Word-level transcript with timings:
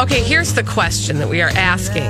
Okay, 0.00 0.22
here's 0.22 0.54
the 0.54 0.62
question 0.62 1.18
that 1.18 1.28
we 1.28 1.42
are 1.42 1.50
asking. 1.56 2.04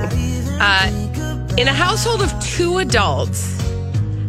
Uh, 0.60 1.54
in 1.56 1.68
a 1.68 1.72
household 1.72 2.20
of 2.20 2.30
two 2.44 2.76
adults, 2.78 3.58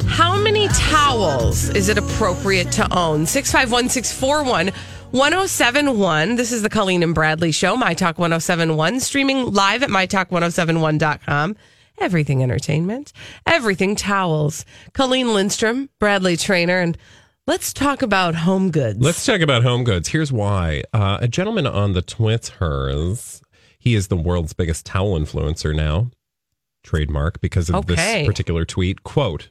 how 0.07 0.41
many 0.41 0.69
towels 0.69 1.67
is 1.71 1.89
it 1.89 1.97
appropriate 1.97 2.71
to 2.71 2.87
own? 2.97 3.25
651 3.25 3.89
641 3.89 4.67
1071. 5.11 6.37
This 6.37 6.53
is 6.53 6.61
the 6.61 6.69
Colleen 6.69 7.03
and 7.03 7.13
Bradley 7.13 7.51
Show, 7.51 7.75
My 7.75 7.93
Talk 7.93 8.17
1071, 8.17 9.01
streaming 9.01 9.51
live 9.51 9.83
at 9.83 9.89
MyTalk1071.com. 9.89 11.57
Everything 11.97 12.41
entertainment, 12.41 13.11
everything 13.45 13.97
towels. 13.97 14.63
Colleen 14.93 15.33
Lindstrom, 15.33 15.89
Bradley 15.99 16.37
Traynor, 16.37 16.79
and 16.79 16.97
let's 17.45 17.73
talk 17.73 18.01
about 18.01 18.35
home 18.35 18.71
goods. 18.71 18.99
Let's 19.01 19.25
talk 19.25 19.41
about 19.41 19.63
home 19.63 19.83
goods. 19.83 20.07
Here's 20.07 20.31
why. 20.31 20.83
Uh, 20.93 21.17
a 21.19 21.27
gentleman 21.27 21.67
on 21.67 21.91
the 21.91 22.01
Twitters, 22.01 23.41
he 23.79 23.95
is 23.95 24.07
the 24.09 24.15
world's 24.17 24.53
biggest 24.53 24.85
towel 24.85 25.17
influencer 25.19 25.75
now, 25.75 26.11
trademark, 26.83 27.39
because 27.41 27.69
of 27.69 27.75
Okay. 27.75 27.95
this 27.95 28.27
particular 28.27 28.65
tweet. 28.65 29.03
Quote, 29.03 29.49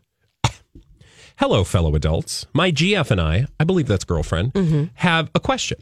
Hello, 1.39 1.63
fellow 1.63 1.95
adults. 1.95 2.47
My 2.53 2.73
GF 2.73 3.11
and 3.13 3.21
I, 3.21 3.47
I 3.61 3.65
believe 3.65 3.87
that's 3.87 4.05
girlfriend, 4.05 4.53
Mm-hmm. 4.55 4.85
have 4.95 5.31
a 5.35 5.41
question. 5.41 5.79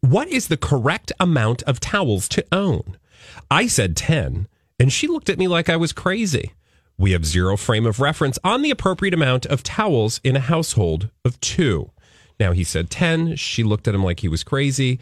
What 0.00 0.28
is 0.28 0.48
the 0.48 0.56
correct 0.56 1.12
amount 1.20 1.62
of 1.62 1.80
towels 1.80 2.28
to 2.30 2.44
own? 2.52 2.96
I 3.50 3.66
said 3.66 3.96
10, 3.96 4.48
and 4.80 4.92
she 4.92 5.06
looked 5.06 5.28
at 5.30 5.38
me 5.38 5.48
like 5.48 5.68
I 5.68 5.76
was 5.76 5.92
crazy. 5.92 6.52
We 6.98 7.12
have 7.12 7.24
zero 7.24 7.56
frame 7.56 7.86
of 7.86 8.00
reference 8.00 8.38
on 8.42 8.62
the 8.62 8.70
appropriate 8.70 9.14
amount 9.14 9.46
of 9.46 9.62
towels 9.62 10.20
in 10.24 10.34
a 10.36 10.40
household 10.40 11.10
of 11.24 11.38
two. 11.40 11.90
Now 12.40 12.52
he 12.52 12.64
said 12.64 12.90
10. 12.90 13.36
She 13.36 13.62
looked 13.62 13.86
at 13.88 13.94
him 13.94 14.02
like 14.04 14.20
he 14.20 14.28
was 14.28 14.42
crazy. 14.44 14.98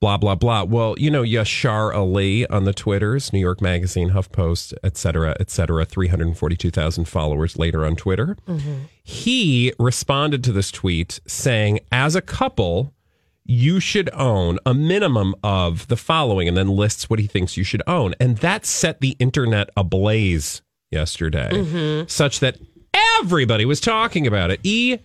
Blah, 0.00 0.18
blah, 0.18 0.34
blah. 0.34 0.64
Well, 0.64 0.96
you 0.98 1.10
know, 1.10 1.22
Yashar 1.22 1.94
Ali 1.94 2.46
on 2.48 2.64
the 2.64 2.74
Twitters, 2.74 3.32
New 3.32 3.38
York 3.38 3.62
Magazine, 3.62 4.10
HuffPost, 4.10 4.74
et 4.82 4.96
cetera, 4.96 5.34
et 5.40 5.50
cetera, 5.50 5.84
342,000 5.86 7.04
followers 7.06 7.58
later 7.58 7.86
on 7.86 7.96
Twitter. 7.96 8.36
Mm-hmm. 8.46 8.74
He 9.02 9.72
responded 9.78 10.44
to 10.44 10.52
this 10.52 10.70
tweet 10.70 11.20
saying, 11.26 11.80
as 11.90 12.14
a 12.14 12.20
couple, 12.20 12.92
you 13.44 13.80
should 13.80 14.10
own 14.12 14.58
a 14.66 14.74
minimum 14.74 15.34
of 15.42 15.86
the 15.88 15.96
following 15.96 16.48
and 16.48 16.56
then 16.56 16.68
lists 16.68 17.08
what 17.08 17.18
he 17.18 17.26
thinks 17.26 17.56
you 17.56 17.64
should 17.64 17.82
own. 17.86 18.14
And 18.20 18.38
that 18.38 18.66
set 18.66 19.00
the 19.00 19.16
internet 19.18 19.70
ablaze 19.76 20.62
yesterday, 20.90 21.50
mm-hmm. 21.50 22.08
such 22.08 22.40
that 22.40 22.58
everybody 23.18 23.64
was 23.64 23.80
talking 23.80 24.26
about 24.26 24.50
it. 24.50 24.60
E 24.62 24.98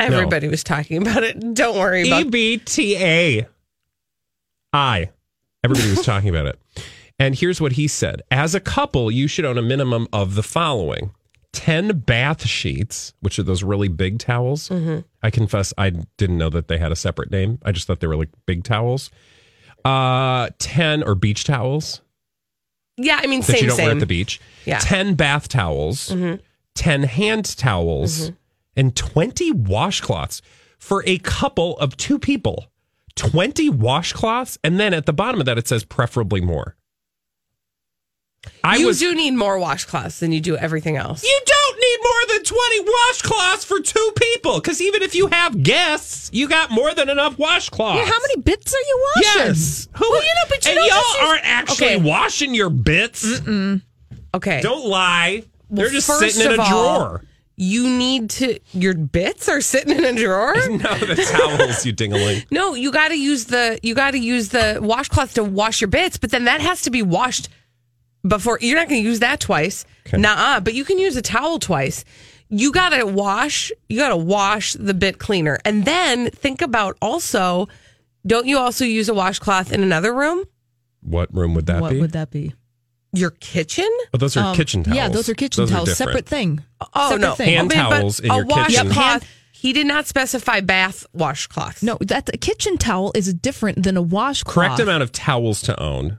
V 0.00 0.04
P 0.06 0.08
T. 0.08 0.14
Everybody 0.14 0.48
was 0.48 0.64
talking 0.64 1.00
about 1.00 1.22
it. 1.22 1.54
Don't 1.54 1.78
worry 1.78 2.06
about 2.06 2.30
B 2.30 2.58
T 2.58 2.96
A 2.96 3.46
I. 4.72 5.10
Everybody 5.62 5.90
was 5.90 6.04
talking 6.04 6.28
about 6.28 6.46
it. 6.46 6.58
And 7.18 7.34
here's 7.34 7.60
what 7.60 7.72
he 7.72 7.86
said 7.88 8.22
As 8.30 8.54
a 8.54 8.60
couple, 8.60 9.10
you 9.10 9.28
should 9.28 9.44
own 9.44 9.56
a 9.58 9.62
minimum 9.62 10.08
of 10.12 10.34
the 10.34 10.42
following 10.42 11.12
10 11.52 12.00
bath 12.00 12.44
sheets, 12.44 13.14
which 13.20 13.38
are 13.38 13.44
those 13.44 13.62
really 13.62 13.88
big 13.88 14.18
towels. 14.18 14.68
Mm-hmm. 14.68 15.00
I 15.22 15.30
confess, 15.30 15.72
I 15.78 15.90
didn't 15.90 16.36
know 16.36 16.50
that 16.50 16.66
they 16.68 16.78
had 16.78 16.90
a 16.92 16.96
separate 16.96 17.30
name. 17.30 17.58
I 17.64 17.70
just 17.72 17.86
thought 17.86 18.00
they 18.00 18.08
were 18.08 18.16
like 18.16 18.30
big 18.46 18.64
towels. 18.64 19.10
Uh, 19.84 20.48
10 20.58 21.02
or 21.02 21.14
beach 21.14 21.44
towels 21.44 22.00
Yeah, 22.96 23.20
I 23.22 23.26
mean, 23.26 23.40
that 23.40 23.46
same, 23.46 23.62
you 23.62 23.68
don't 23.68 23.76
same. 23.76 23.86
wear 23.86 23.94
at 23.94 24.00
the 24.00 24.06
beach. 24.06 24.40
Yeah. 24.64 24.78
10 24.78 25.14
bath 25.14 25.48
towels, 25.48 26.08
mm-hmm. 26.08 26.42
10 26.74 27.02
hand 27.04 27.56
towels, 27.56 28.30
mm-hmm. 28.30 28.34
And 28.76 28.94
20 28.96 29.52
washcloths 29.52 30.40
for 30.78 31.02
a 31.06 31.18
couple 31.18 31.78
of 31.78 31.96
two 31.96 32.18
people. 32.18 32.66
20 33.16 33.70
washcloths. 33.70 34.58
And 34.64 34.78
then 34.80 34.92
at 34.92 35.06
the 35.06 35.12
bottom 35.12 35.40
of 35.40 35.46
that, 35.46 35.56
it 35.58 35.68
says 35.68 35.84
preferably 35.84 36.40
more. 36.40 36.76
I 38.62 38.76
you 38.76 38.88
was. 38.88 38.98
do 38.98 39.14
need 39.14 39.30
more 39.32 39.58
washcloths 39.58 40.18
than 40.18 40.30
you 40.32 40.40
do 40.40 40.54
everything 40.56 40.96
else. 40.98 41.22
you 41.22 41.40
don't 41.46 41.80
need 41.80 41.98
more 42.02 42.36
than 42.36 42.44
20 42.44 42.84
washcloths 42.84 43.64
for 43.64 43.80
two 43.80 44.12
people. 44.16 44.56
Because 44.60 44.82
even 44.82 45.02
if 45.02 45.14
you 45.14 45.28
have 45.28 45.62
guests, 45.62 46.28
you 46.32 46.46
got 46.46 46.70
more 46.70 46.92
than 46.94 47.08
enough 47.08 47.36
washcloths. 47.38 47.96
Yeah, 47.96 48.04
how 48.04 48.18
many 48.20 48.42
bits 48.42 48.74
are 48.74 48.78
you 48.78 49.06
washing? 49.16 49.40
Yes. 49.46 49.88
Who, 49.96 50.10
Well, 50.10 50.22
you 50.22 50.28
know, 50.28 50.48
but 50.50 50.64
you 50.66 50.72
and 50.72 50.86
y'all 50.86 51.26
aren't 51.28 51.44
actually 51.44 51.86
Okay. 51.86 51.96
washing 51.96 52.54
your 52.54 52.68
bits. 52.70 53.24
Okay. 54.34 54.60
Don't 54.60 54.86
lie. 54.86 55.44
They're 55.70 55.88
just 55.88 56.06
sitting 56.06 56.52
in 56.52 56.58
a 56.60 56.62
all- 56.62 56.68
drawer. 56.98 57.24
You 57.56 57.88
need 57.88 58.30
to. 58.30 58.58
Your 58.72 58.94
bits 58.94 59.48
are 59.48 59.60
sitting 59.60 59.96
in 59.96 60.04
a 60.04 60.12
drawer. 60.14 60.54
No, 60.68 60.98
the 60.98 61.14
towels, 61.30 61.86
you 61.86 61.94
dingaling. 61.94 62.44
No, 62.50 62.74
you 62.74 62.90
got 62.90 63.08
to 63.08 63.14
use 63.18 63.44
the 63.46 63.78
you 63.82 63.94
got 63.94 64.10
to 64.12 64.18
use 64.18 64.48
the 64.48 64.78
washcloth 64.82 65.34
to 65.34 65.44
wash 65.44 65.80
your 65.80 65.88
bits, 65.88 66.16
but 66.16 66.30
then 66.30 66.44
that 66.44 66.60
has 66.60 66.82
to 66.82 66.90
be 66.90 67.02
washed 67.02 67.48
before. 68.26 68.58
You're 68.60 68.76
not 68.76 68.88
going 68.88 69.02
to 69.02 69.08
use 69.08 69.20
that 69.20 69.38
twice, 69.40 69.84
nah. 70.12 70.60
But 70.60 70.74
you 70.74 70.84
can 70.84 70.98
use 70.98 71.16
a 71.16 71.22
towel 71.22 71.58
twice. 71.60 72.04
You 72.48 72.72
got 72.72 72.88
to 72.90 73.04
wash. 73.06 73.70
You 73.88 73.98
got 73.98 74.08
to 74.08 74.16
wash 74.16 74.72
the 74.74 74.94
bit 74.94 75.18
cleaner, 75.18 75.58
and 75.64 75.84
then 75.84 76.30
think 76.30 76.60
about 76.60 76.96
also. 77.00 77.68
Don't 78.26 78.46
you 78.46 78.58
also 78.58 78.86
use 78.86 79.10
a 79.10 79.14
washcloth 79.14 79.70
in 79.70 79.82
another 79.82 80.14
room? 80.14 80.44
What 81.02 81.32
room 81.34 81.54
would 81.54 81.66
that 81.66 81.76
be? 81.76 81.80
what 81.82 81.94
would 82.00 82.12
that 82.12 82.30
be? 82.30 82.54
Your 83.14 83.30
kitchen? 83.30 83.88
oh, 84.12 84.18
those 84.18 84.36
are 84.36 84.44
Um, 84.50 84.56
kitchen 84.56 84.82
towels. 84.84 84.96
Yeah, 84.96 85.08
those 85.08 85.28
are 85.28 85.34
kitchen 85.34 85.62
Those 85.62 85.70
towels. 85.70 85.88
different. 85.88 86.08
Separate 86.10 86.26
thing. 86.26 86.62
Oh 86.80 87.10
Separate 87.10 87.20
no, 87.20 87.34
thing. 87.34 87.48
Hand 87.54 87.72
Okay, 87.72 87.80
but 87.82 87.90
towels 87.98 88.20
in 88.20 88.30
a 88.30 88.36
your 88.36 88.44
kitchen. 88.46 88.88
washcloth. 88.88 89.24
He 89.52 89.72
did 89.72 89.86
not 89.86 90.06
specify 90.06 90.60
bath 90.60 91.06
washcloths. 91.16 91.82
No, 91.82 91.96
that 92.02 92.28
a 92.34 92.36
kitchen 92.36 92.76
towel 92.76 93.12
is 93.14 93.32
different 93.32 93.82
than 93.82 93.96
a 93.96 94.02
washcloth. 94.02 94.54
Correct 94.54 94.80
amount 94.80 95.02
of 95.02 95.10
towels 95.12 95.62
to 95.62 95.80
own. 95.80 96.18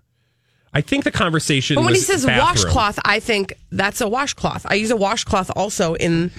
I 0.73 0.81
think 0.81 1.03
the 1.03 1.11
conversation. 1.11 1.75
But 1.75 1.85
when 1.85 1.94
he 1.94 2.00
says 2.01 2.25
bathroom. 2.25 2.45
washcloth, 2.47 3.00
I 3.05 3.19
think 3.19 3.53
that's 3.72 4.01
a 4.01 4.07
washcloth. 4.07 4.66
I 4.67 4.73
use 4.75 4.91
a 4.91 4.95
washcloth 4.97 5.51
also 5.55 5.94
in 5.94 6.31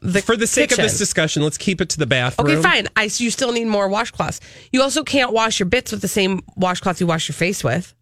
the 0.00 0.22
For 0.22 0.36
the 0.36 0.46
sake 0.46 0.70
of 0.70 0.76
this 0.78 0.96
discussion, 0.98 1.42
let's 1.42 1.58
keep 1.58 1.80
it 1.80 1.88
to 1.90 1.98
the 1.98 2.06
bathroom. 2.06 2.48
Okay, 2.50 2.62
fine. 2.62 2.88
I 2.96 3.04
you 3.16 3.30
still 3.30 3.52
need 3.52 3.66
more 3.66 3.88
washcloths. 3.88 4.38
You 4.70 4.82
also 4.82 5.02
can't 5.02 5.32
wash 5.32 5.58
your 5.58 5.66
bits 5.68 5.90
with 5.92 6.02
the 6.02 6.08
same 6.08 6.42
washcloth 6.56 7.00
you 7.00 7.06
wash 7.06 7.28
your 7.28 7.34
face 7.34 7.64
with. 7.64 7.94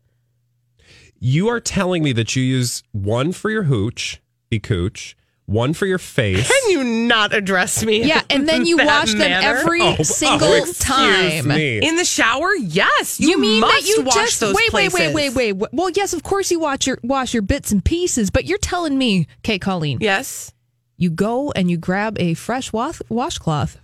You 1.24 1.48
are 1.50 1.60
telling 1.60 2.02
me 2.02 2.12
that 2.14 2.34
you 2.34 2.42
use 2.42 2.82
one 2.90 3.30
for 3.30 3.48
your 3.48 3.62
hooch, 3.62 4.20
the 4.50 4.58
cooch, 4.58 5.16
one 5.46 5.72
for 5.72 5.86
your 5.86 5.98
face. 5.98 6.48
Can 6.48 6.70
you 6.72 6.82
not 6.82 7.32
address 7.32 7.84
me? 7.84 8.02
Yeah, 8.02 8.22
and 8.30 8.48
then 8.48 8.66
you 8.66 8.76
in 8.80 8.86
that 8.86 9.00
wash 9.02 9.12
them 9.12 9.30
every 9.30 9.82
Oh, 9.82 9.94
oh 10.00 10.02
single 10.02 10.48
oh, 10.48 10.72
time. 10.80 11.46
me. 11.46 11.78
in 11.78 11.94
the 11.94 12.04
shower. 12.04 12.52
Yes, 12.56 13.20
you, 13.20 13.28
You, 13.30 13.38
mean 13.38 13.60
must 13.60 13.86
that 13.86 13.88
you 13.88 14.02
wash 14.02 14.14
just 14.16 14.40
those 14.40 14.52
wait, 14.56 14.72
wait, 14.72 14.92
wait, 14.92 15.14
wait, 15.14 15.32
wait, 15.32 15.52
wait? 15.52 15.68
Well, 15.72 15.90
yes, 15.90 16.12
of 16.12 16.24
course 16.24 16.50
you 16.50 16.58
wash 16.58 16.88
your 16.88 16.98
wash 17.04 17.34
your 17.34 17.42
bits 17.42 17.70
and 17.70 17.84
pieces, 17.84 18.30
but 18.30 18.44
you're 18.46 18.58
telling 18.58 18.98
me, 18.98 19.28
okay, 19.44 19.60
Colleen, 19.60 19.98
Yes, 20.00 20.52
you 20.96 21.08
go 21.08 21.52
and 21.52 21.70
you 21.70 21.76
grab 21.76 22.18
a 22.18 22.34
fresh 22.34 22.72
wash, 22.72 23.00
washcloth, 23.08 23.78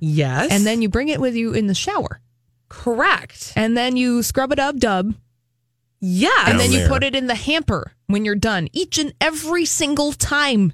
yes, 0.00 0.50
and 0.50 0.66
then 0.66 0.82
you 0.82 0.88
bring 0.88 1.06
it 1.06 1.20
with 1.20 1.36
you 1.36 1.52
in 1.52 1.68
the 1.68 1.74
shower, 1.74 2.20
correct. 2.68 3.52
and 3.54 3.76
then 3.76 3.96
you 3.96 4.24
scrub 4.24 4.50
it 4.50 4.58
up, 4.58 4.76
dub, 4.76 5.14
Yes, 6.00 6.48
and 6.48 6.58
then 6.58 6.70
Down 6.70 6.80
you 6.80 6.88
put 6.88 7.04
it 7.04 7.14
in 7.14 7.26
the 7.26 7.34
hamper 7.34 7.92
when 8.06 8.24
you're 8.24 8.34
done, 8.34 8.68
each 8.72 8.98
and 8.98 9.12
every 9.20 9.66
single 9.66 10.12
time. 10.12 10.72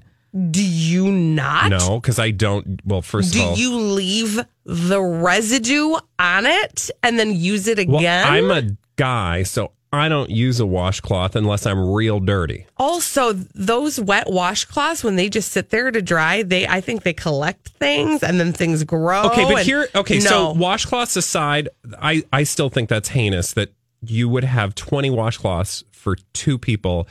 Do 0.51 0.63
you 0.63 1.11
not? 1.11 1.69
No, 1.69 1.99
because 1.99 2.19
I 2.19 2.31
don't. 2.31 2.79
Well, 2.85 3.01
first 3.01 3.33
Do 3.33 3.39
of 3.39 3.45
all, 3.49 3.55
do 3.55 3.61
you 3.61 3.75
leave 3.75 4.39
the 4.65 5.01
residue 5.01 5.95
on 6.19 6.45
it 6.45 6.91
and 7.01 7.17
then 7.17 7.35
use 7.35 7.67
it 7.67 7.87
well, 7.87 7.99
again? 7.99 8.27
I'm 8.27 8.51
a 8.51 8.69
guy, 8.97 9.43
so 9.43 9.71
I 9.91 10.09
don't 10.09 10.29
use 10.29 10.59
a 10.59 10.65
washcloth 10.65 11.35
unless 11.35 11.65
I'm 11.65 11.91
real 11.91 12.19
dirty. 12.19 12.67
also, 12.77 13.33
those 13.33 13.99
wet 13.99 14.27
washcloths, 14.27 15.03
when 15.03 15.15
they 15.15 15.29
just 15.29 15.51
sit 15.51 15.69
there 15.69 15.91
to 15.91 16.01
dry, 16.01 16.43
they 16.43 16.67
I 16.67 16.81
think 16.81 17.03
they 17.03 17.13
collect 17.13 17.69
things 17.69 18.21
and 18.21 18.39
then 18.39 18.53
things 18.53 18.83
grow. 18.83 19.23
Okay, 19.31 19.43
but 19.45 19.57
and- 19.57 19.65
here, 19.65 19.87
okay, 19.95 20.19
no. 20.19 20.25
so 20.25 20.53
washcloths 20.53 21.17
aside, 21.17 21.69
I 21.99 22.23
I 22.31 22.43
still 22.43 22.69
think 22.69 22.89
that's 22.89 23.09
heinous 23.09 23.53
that 23.53 23.71
you 24.01 24.29
would 24.29 24.43
have 24.43 24.75
20 24.75 25.09
washcloths 25.09 25.83
for 25.91 26.15
two 26.33 26.57
people. 26.57 27.07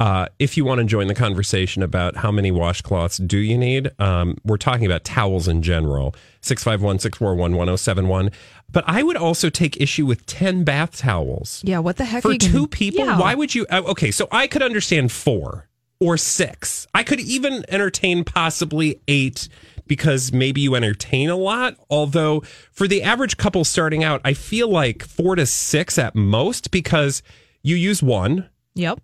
Uh, 0.00 0.26
if 0.40 0.56
you 0.56 0.64
want 0.64 0.80
to 0.80 0.84
join 0.84 1.06
the 1.06 1.14
conversation 1.14 1.82
about 1.82 2.16
how 2.16 2.30
many 2.32 2.50
washcloths 2.50 3.24
do 3.26 3.38
you 3.38 3.56
need, 3.56 3.90
um, 4.00 4.36
we're 4.44 4.56
talking 4.56 4.86
about 4.86 5.04
towels 5.04 5.46
in 5.46 5.62
general. 5.62 6.14
651 6.40 6.98
641 6.98 7.52
1071. 7.52 8.30
But 8.72 8.82
I 8.88 9.04
would 9.04 9.16
also 9.16 9.50
take 9.50 9.80
issue 9.80 10.04
with 10.04 10.26
10 10.26 10.64
bath 10.64 10.96
towels 10.98 11.62
Yeah, 11.64 11.78
what 11.78 11.96
the 11.96 12.04
heck? 12.04 12.22
for 12.22 12.32
you 12.32 12.38
gonna- 12.38 12.52
two 12.52 12.66
people 12.66 13.04
Yeah. 13.04 13.18
why 13.20 13.34
would 13.36 13.54
you 13.54 13.66
uh, 13.70 13.82
okay 13.86 14.10
so 14.10 14.26
i 14.32 14.46
could 14.48 14.62
understand 14.62 15.12
four 15.12 15.68
or 16.00 16.16
six 16.16 16.86
i 16.92 17.04
could 17.04 17.20
even 17.20 17.64
entertain 17.68 18.24
possibly 18.24 19.00
eight 19.06 19.48
because 19.86 20.32
maybe 20.32 20.60
you 20.60 20.74
entertain 20.74 21.28
a 21.30 21.36
lot 21.36 21.76
although 21.90 22.40
for 22.72 22.86
the 22.88 23.02
average 23.02 23.36
couple 23.36 23.64
starting 23.64 24.02
out 24.04 24.20
i 24.24 24.32
feel 24.32 24.68
like 24.68 25.04
four 25.04 25.34
to 25.36 25.44
six 25.46 25.98
at 25.98 26.14
most 26.14 26.70
because 26.70 27.22
you 27.62 27.76
use 27.76 28.02
one 28.02 28.48
Yep. 28.76 29.00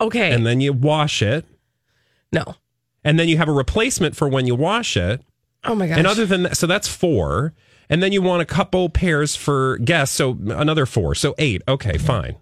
Okay. 0.00 0.32
and 0.32 0.44
then 0.44 0.60
you 0.60 0.72
wash 0.72 1.22
it 1.22 1.44
no. 2.32 2.56
and 3.04 3.18
then 3.18 3.28
you 3.28 3.36
have 3.38 3.48
a 3.48 3.52
replacement 3.52 4.16
for 4.16 4.28
when 4.28 4.46
you 4.46 4.54
wash 4.54 4.96
it 4.96 5.20
Oh 5.64 5.74
my 5.74 5.86
gosh. 5.86 5.98
and 5.98 6.06
other 6.06 6.26
than 6.26 6.42
that 6.44 6.56
so 6.56 6.66
that's 6.66 6.88
four 6.88 7.54
and 7.88 8.02
then 8.02 8.10
you 8.12 8.20
want 8.22 8.42
a 8.42 8.46
couple 8.46 8.88
pairs 8.88 9.36
for 9.36 9.78
guests 9.78 10.16
so 10.16 10.36
another 10.48 10.86
four 10.86 11.14
so 11.14 11.34
eight 11.38 11.62
okay 11.68 11.98
fine 11.98 12.36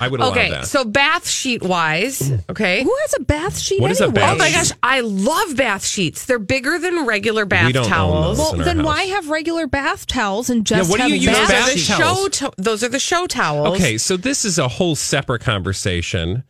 i 0.00 0.08
would 0.08 0.20
allow 0.20 0.30
okay, 0.30 0.50
that 0.50 0.66
so 0.66 0.84
bath 0.84 1.28
sheet 1.28 1.62
wise, 1.62 2.32
okay. 2.50 2.82
Who 2.82 2.94
has 3.02 3.14
a 3.18 3.22
bath 3.22 3.58
sheet? 3.58 3.80
What 3.80 3.90
is 3.90 4.00
a 4.00 4.04
anyway? 4.04 4.20
bath 4.20 4.34
Oh 4.34 4.38
my 4.38 4.48
sheet? 4.48 4.54
gosh, 4.54 4.72
I 4.82 5.00
love 5.00 5.56
bath 5.56 5.84
sheets. 5.84 6.26
They're 6.26 6.38
bigger 6.38 6.78
than 6.78 7.06
regular 7.06 7.44
bath 7.44 7.72
don't 7.72 7.84
own 7.84 7.90
towels. 7.90 8.38
those. 8.38 8.38
Well, 8.38 8.54
in 8.54 8.60
our 8.60 8.64
then 8.66 8.82
why 8.82 9.02
have 9.04 9.28
regular 9.30 9.66
bath 9.66 10.06
towels 10.06 10.50
and 10.50 10.66
just 10.66 10.90
what 10.90 10.96
do 10.96 11.02
have 11.02 11.10
you 11.10 11.16
use 11.16 11.26
Those 11.26 11.36
bath 11.36 11.48
bath 11.48 11.68
are 11.68 11.72
the 11.72 11.78
sheets? 11.78 11.86
show. 11.86 11.98
towels? 11.98 12.28
To- 12.38 12.52
those 12.56 12.82
are 12.84 12.88
the 12.88 12.98
show 12.98 13.26
towels. 13.26 13.76
Okay, 13.76 13.98
so 13.98 14.16
this 14.16 14.44
is 14.44 14.58
a 14.58 14.68
whole 14.68 14.94
separate 14.96 15.42
conversation. 15.42 16.44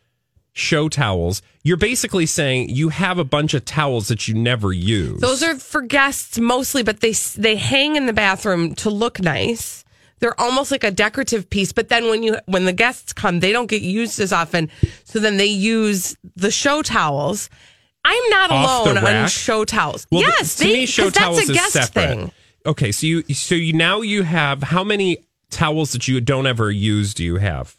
Show 0.55 0.87
towels. 0.87 1.41
You're 1.63 1.77
basically 1.77 2.27
saying 2.27 2.69
you 2.69 2.89
have 2.89 3.17
a 3.17 3.23
bunch 3.23 3.55
of 3.55 3.65
towels 3.65 4.07
that 4.09 4.27
you 4.27 4.35
never 4.35 4.71
use. 4.71 5.19
Those 5.19 5.41
are 5.41 5.55
for 5.55 5.81
guests 5.81 6.37
mostly, 6.37 6.83
but 6.83 6.99
they 6.99 7.13
they 7.37 7.55
hang 7.55 7.95
in 7.95 8.05
the 8.05 8.13
bathroom 8.13 8.75
to 8.75 8.91
look 8.91 9.19
nice. 9.19 9.82
They're 10.23 10.39
almost 10.39 10.71
like 10.71 10.85
a 10.85 10.91
decorative 10.91 11.49
piece, 11.49 11.73
but 11.73 11.89
then 11.89 12.05
when 12.09 12.23
you 12.23 12.37
when 12.45 12.63
the 12.63 12.71
guests 12.71 13.11
come, 13.11 13.41
they 13.41 13.51
don't 13.51 13.67
get 13.67 13.81
used 13.81 14.21
as 14.21 14.31
often. 14.31 14.69
So 15.03 15.19
then 15.19 15.35
they 15.35 15.47
use 15.47 16.15
the 16.37 16.49
show 16.49 16.81
towels. 16.81 17.49
I'm 18.05 18.29
not 18.29 18.49
Off 18.49 18.85
alone 18.85 18.97
on 18.99 19.27
show 19.27 19.65
towels. 19.65 20.07
Well, 20.09 20.21
yes, 20.21 20.55
they, 20.55 20.65
me, 20.67 20.85
show 20.85 21.03
'cause 21.03 21.11
that's 21.11 21.25
towels 21.25 21.39
a 21.39 21.41
is 21.41 21.51
guest 21.51 21.71
separate. 21.73 21.91
thing. 22.07 22.31
Okay, 22.65 22.93
so 22.93 23.05
you 23.05 23.23
so 23.33 23.53
you 23.55 23.73
now 23.73 23.99
you 23.99 24.23
have 24.23 24.63
how 24.63 24.85
many 24.85 25.17
towels 25.49 25.91
that 25.91 26.07
you 26.07 26.21
don't 26.21 26.47
ever 26.47 26.71
use? 26.71 27.13
Do 27.13 27.25
you 27.25 27.35
have? 27.35 27.75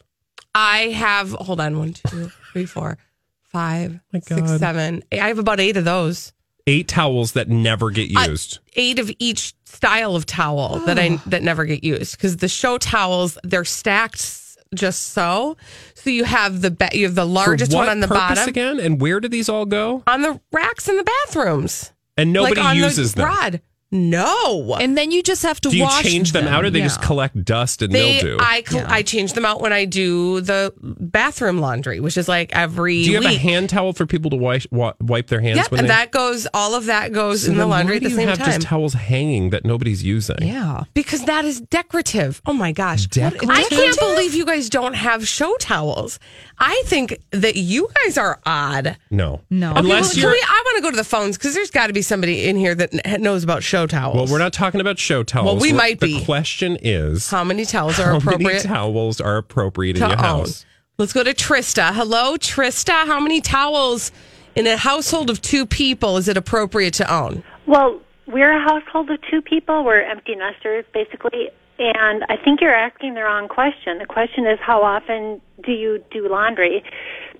I 0.55 0.89
have 0.91 1.31
hold 1.31 1.63
on 1.63 1.79
one, 1.79 1.95
two, 1.95 2.31
three, 2.53 2.67
four, 2.67 2.99
five, 3.45 4.01
six, 4.23 4.59
seven. 4.59 5.03
I 5.11 5.29
have 5.29 5.39
about 5.39 5.61
eight 5.61 5.79
of 5.79 5.87
those. 5.87 6.35
Eight 6.67 6.89
towels 6.89 7.33
that 7.33 7.49
never 7.49 7.91
get 7.91 8.09
used. 8.09 8.59
eight 8.77 8.99
of 8.99 9.11
each 9.19 9.53
style 9.65 10.17
of 10.17 10.25
towel 10.25 10.79
that 10.87 10.99
I 10.99 11.17
that 11.27 11.43
never 11.43 11.65
get 11.67 11.85
used 11.85 12.17
because 12.17 12.39
the 12.39 12.49
show 12.49 12.79
towels 12.79 13.37
they're 13.45 13.67
stacked 13.67 14.41
just 14.75 15.11
so. 15.13 15.57
So 15.95 16.09
you 16.11 16.25
have 16.25 16.63
the 16.63 16.71
be- 16.71 16.89
you 16.95 17.05
have 17.05 17.15
the 17.15 17.27
largest 17.27 17.75
one 17.75 17.89
on 17.89 18.01
the 18.01 18.09
bottom 18.09 18.49
again? 18.49 18.81
And 18.81 19.01
where 19.01 19.21
do 19.21 19.29
these 19.29 19.49
all 19.49 19.67
go? 19.67 20.03
on 20.07 20.23
the 20.23 20.41
racks 20.53 20.89
in 20.89 20.97
the 20.97 21.05
bathrooms. 21.05 21.93
And 22.17 22.33
nobody 22.33 22.61
like 22.61 22.71
on 22.71 22.77
uses 22.77 23.13
the 23.13 23.23
them. 23.23 23.29
rod. 23.29 23.61
No. 23.95 24.75
And 24.81 24.99
then 24.99 25.11
you 25.13 25.23
just 25.23 25.43
have 25.45 25.61
to 25.63 25.71
Do 25.71 25.77
you 25.77 25.85
wash 25.85 26.03
change 26.03 26.33
them, 26.33 26.47
out, 26.49 26.65
or 26.65 26.71
they 26.71 26.81
just 26.81 27.01
collect 27.01 27.45
dust 27.45 27.81
and 27.81 27.93
they, 27.93 28.23
mildew? 28.23 28.37
I 28.41 28.65
cl- 28.67 28.87
I 28.89 29.03
change 29.03 29.35
them 29.35 29.45
out 29.45 29.61
when 29.61 29.73
I 29.73 29.85
do 29.85 30.41
the 30.41 30.73
bathroom 30.83 31.59
laundry, 31.61 32.01
which 32.01 32.17
is 32.17 32.29
like 32.29 32.53
every 32.55 33.05
do 33.05 33.11
you 33.13 33.17
have 33.23 33.25
a 33.33 33.39
hand 33.39 33.71
towel 33.71 33.93
for 33.93 34.05
people 34.05 34.31
to 34.31 34.37
wipe, 34.37 34.65
wipe 34.73 35.29
their 35.29 35.41
hands 35.41 35.57
Yep, 35.59 35.71
when 35.71 35.79
and 35.81 35.89
they? 35.89 35.95
that 35.95 36.11
goes. 36.11 36.47
All 36.53 36.75
of 36.75 36.87
that 36.87 37.13
goes 37.13 37.45
So 37.45 37.53
in 37.53 37.57
the 37.57 37.67
laundry 37.67 37.95
why 37.95 37.97
at 37.97 38.03
do 38.03 38.09
the 38.09 38.11
you 38.11 38.17
same 38.17 38.29
have 38.29 38.39
time. 38.39 38.47
just 38.49 38.63
towels 38.63 38.95
hanging 38.95 39.51
that 39.51 39.65
nobody's 39.65 40.03
using? 40.03 40.37
Yeah. 40.43 40.83
Because 40.95 41.25
that 41.27 41.45
is 41.45 41.61
decorative. 41.61 42.43
Oh 42.47 42.53
my 42.53 42.73
gosh. 42.73 43.07
Decorative? 43.07 43.49
I 43.51 43.63
can't 43.63 43.99
believe 43.99 44.35
you 44.35 44.45
guys 44.45 44.69
don't 44.69 44.95
have 44.95 45.27
show 45.29 45.55
towels. 45.61 46.19
I 46.59 46.83
think 46.87 47.19
that 47.31 47.55
you 47.57 47.89
guys 48.03 48.19
are 48.19 48.41
odd. 48.45 48.97
No. 49.11 49.41
No. 49.51 49.71
Okay, 49.71 49.81
Unless 49.81 50.17
well, 50.17 50.23
you're. 50.25 50.31
we, 50.33 50.43
I 50.45 50.63
want 50.67 50.77
to 50.79 50.83
go 50.83 50.91
to 50.91 50.97
the 50.97 51.05
phones 51.05 51.37
because 51.39 51.55
there's 51.55 51.71
got 51.71 51.87
to 51.87 51.93
be 51.93 52.03
somebody 52.03 52.47
in 52.49 52.57
here 52.57 52.75
that 52.75 53.21
knows 53.21 53.45
about 53.45 53.63
show 53.63 53.84
towels. 53.87 54.15
well, 54.17 54.27
we're 54.27 54.39
not 54.39 54.53
talking 54.53 54.81
about 54.81 54.99
show 54.99 55.23
towels. 55.23 55.47
Well, 55.47 55.57
we 55.57 55.69
We're- 55.73 55.77
might 55.79 56.01
be. 56.01 56.19
the 56.19 56.25
question 56.25 56.77
is 56.83 57.31
How 57.31 57.45
many 57.45 57.65
towels 57.65 57.99
are 57.99 58.05
how 58.05 58.11
many 58.19 58.25
appropriate 58.25 58.63
towels 58.63 59.21
are 59.21 59.37
appropriate 59.37 59.97
in 59.97 60.03
your 60.03 60.13
own? 60.13 60.19
house? 60.19 60.67
Let's 60.99 61.13
go 61.13 61.25
to 61.25 61.35
Trista. 61.35 61.93
Hello, 61.95 62.37
Trista. 62.37 63.07
How 63.07 63.19
many 63.21 63.41
towels 63.41 64.13
in 64.55 64.67
a 64.67 64.77
household 64.77 65.29
of 65.31 65.43
two 65.43 65.67
people 65.67 66.17
is 66.17 66.29
it 66.29 66.37
appropriate 66.37 66.95
to 66.95 67.13
own? 67.13 67.43
Well, 67.67 68.01
we're 68.27 68.53
a 68.53 68.61
household 68.63 69.11
of 69.11 69.19
two 69.31 69.43
people. 69.43 69.85
We're 69.85 70.03
empty 70.03 70.35
nesters, 70.37 70.85
basically. 70.95 71.51
And 71.79 72.25
I 72.29 72.37
think 72.37 72.61
you're 72.61 72.75
asking 72.75 73.15
the 73.15 73.23
wrong 73.23 73.49
question. 73.49 73.99
The 73.99 74.07
question 74.07 74.47
is, 74.47 74.59
how 74.63 74.83
often 74.83 75.41
do 75.65 75.73
you 75.73 76.03
do 76.13 76.29
laundry? 76.29 76.85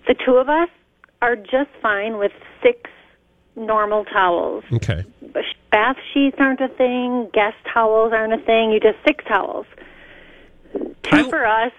The 0.09 0.15
two 0.27 0.35
of 0.37 0.49
us 0.49 0.69
are 1.23 1.37
just 1.37 1.71
fine 1.81 2.19
with 2.19 2.33
six 2.61 2.91
normal 3.55 4.05
towels. 4.07 4.65
Okay. 4.73 5.05
Bath 5.75 5.97
sheets 6.13 6.37
aren't 6.39 6.61
a 6.61 6.69
thing. 6.69 7.29
Guest 7.33 7.57
towels 7.73 8.13
aren't 8.13 8.33
a 8.33 8.39
thing. 8.39 8.71
You 8.71 8.79
just 8.79 8.99
six 9.05 9.25
towels. 9.25 9.67
Two 11.03 11.17
I- 11.17 11.29
for 11.29 11.45
us, 11.45 11.73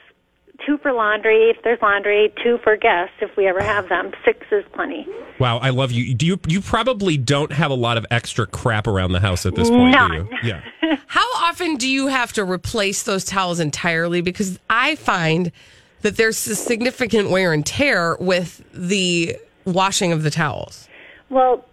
two 0.66 0.78
for 0.80 0.92
laundry 0.92 1.50
if 1.50 1.64
there's 1.64 1.82
laundry, 1.82 2.34
two 2.44 2.58
for 2.62 2.76
guests 2.76 3.16
if 3.22 3.38
we 3.38 3.48
ever 3.48 3.62
have 3.64 3.88
them. 3.88 4.12
Six 4.26 4.46
is 4.52 4.66
plenty. 4.74 5.08
Wow, 5.40 5.60
I 5.60 5.70
love 5.70 5.94
you. 5.94 6.14
Do 6.14 6.26
you 6.26 6.38
you 6.46 6.60
probably 6.60 7.16
don't 7.16 7.54
have 7.54 7.72
a 7.72 7.76
lot 7.76 7.96
of 7.96 8.06
extra 8.12 8.46
crap 8.46 8.86
around 8.86 9.14
the 9.14 9.22
house 9.22 9.46
at 9.46 9.56
this 9.56 9.70
point, 9.70 9.96
do 9.96 10.04
you? 10.04 10.10
None. 10.10 10.30
Yeah. 10.44 10.62
How 11.08 11.26
often 11.38 11.78
do 11.78 11.88
you 11.88 12.08
have 12.08 12.34
to 12.34 12.44
replace 12.44 13.04
those 13.04 13.24
towels 13.24 13.62
entirely? 13.62 14.20
Because 14.20 14.60
I 14.70 14.96
find 14.96 15.54
that 16.02 16.18
there's 16.18 16.46
a 16.48 16.56
significant 16.58 17.30
wear 17.30 17.54
and 17.54 17.66
tear 17.66 18.18
with 18.20 18.62
the 18.74 19.38
washing 19.64 20.12
of 20.12 20.24
the 20.24 20.30
towels. 20.32 20.90
Well, 21.30 21.64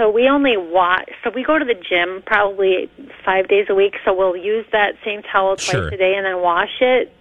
so 0.00 0.10
we 0.10 0.28
only 0.28 0.56
wash. 0.56 1.04
So 1.22 1.30
we 1.34 1.42
go 1.44 1.58
to 1.58 1.64
the 1.64 1.74
gym 1.74 2.22
probably 2.24 2.90
five 3.24 3.48
days 3.48 3.66
a 3.68 3.74
week. 3.74 3.94
So 4.04 4.14
we'll 4.14 4.34
use 4.36 4.64
that 4.72 4.94
same 5.04 5.22
towel 5.22 5.56
twice 5.56 5.70
Sure. 5.70 5.88
a 5.88 5.96
day 5.96 6.14
and 6.16 6.24
then 6.24 6.40
wash 6.40 6.70
it 6.80 7.12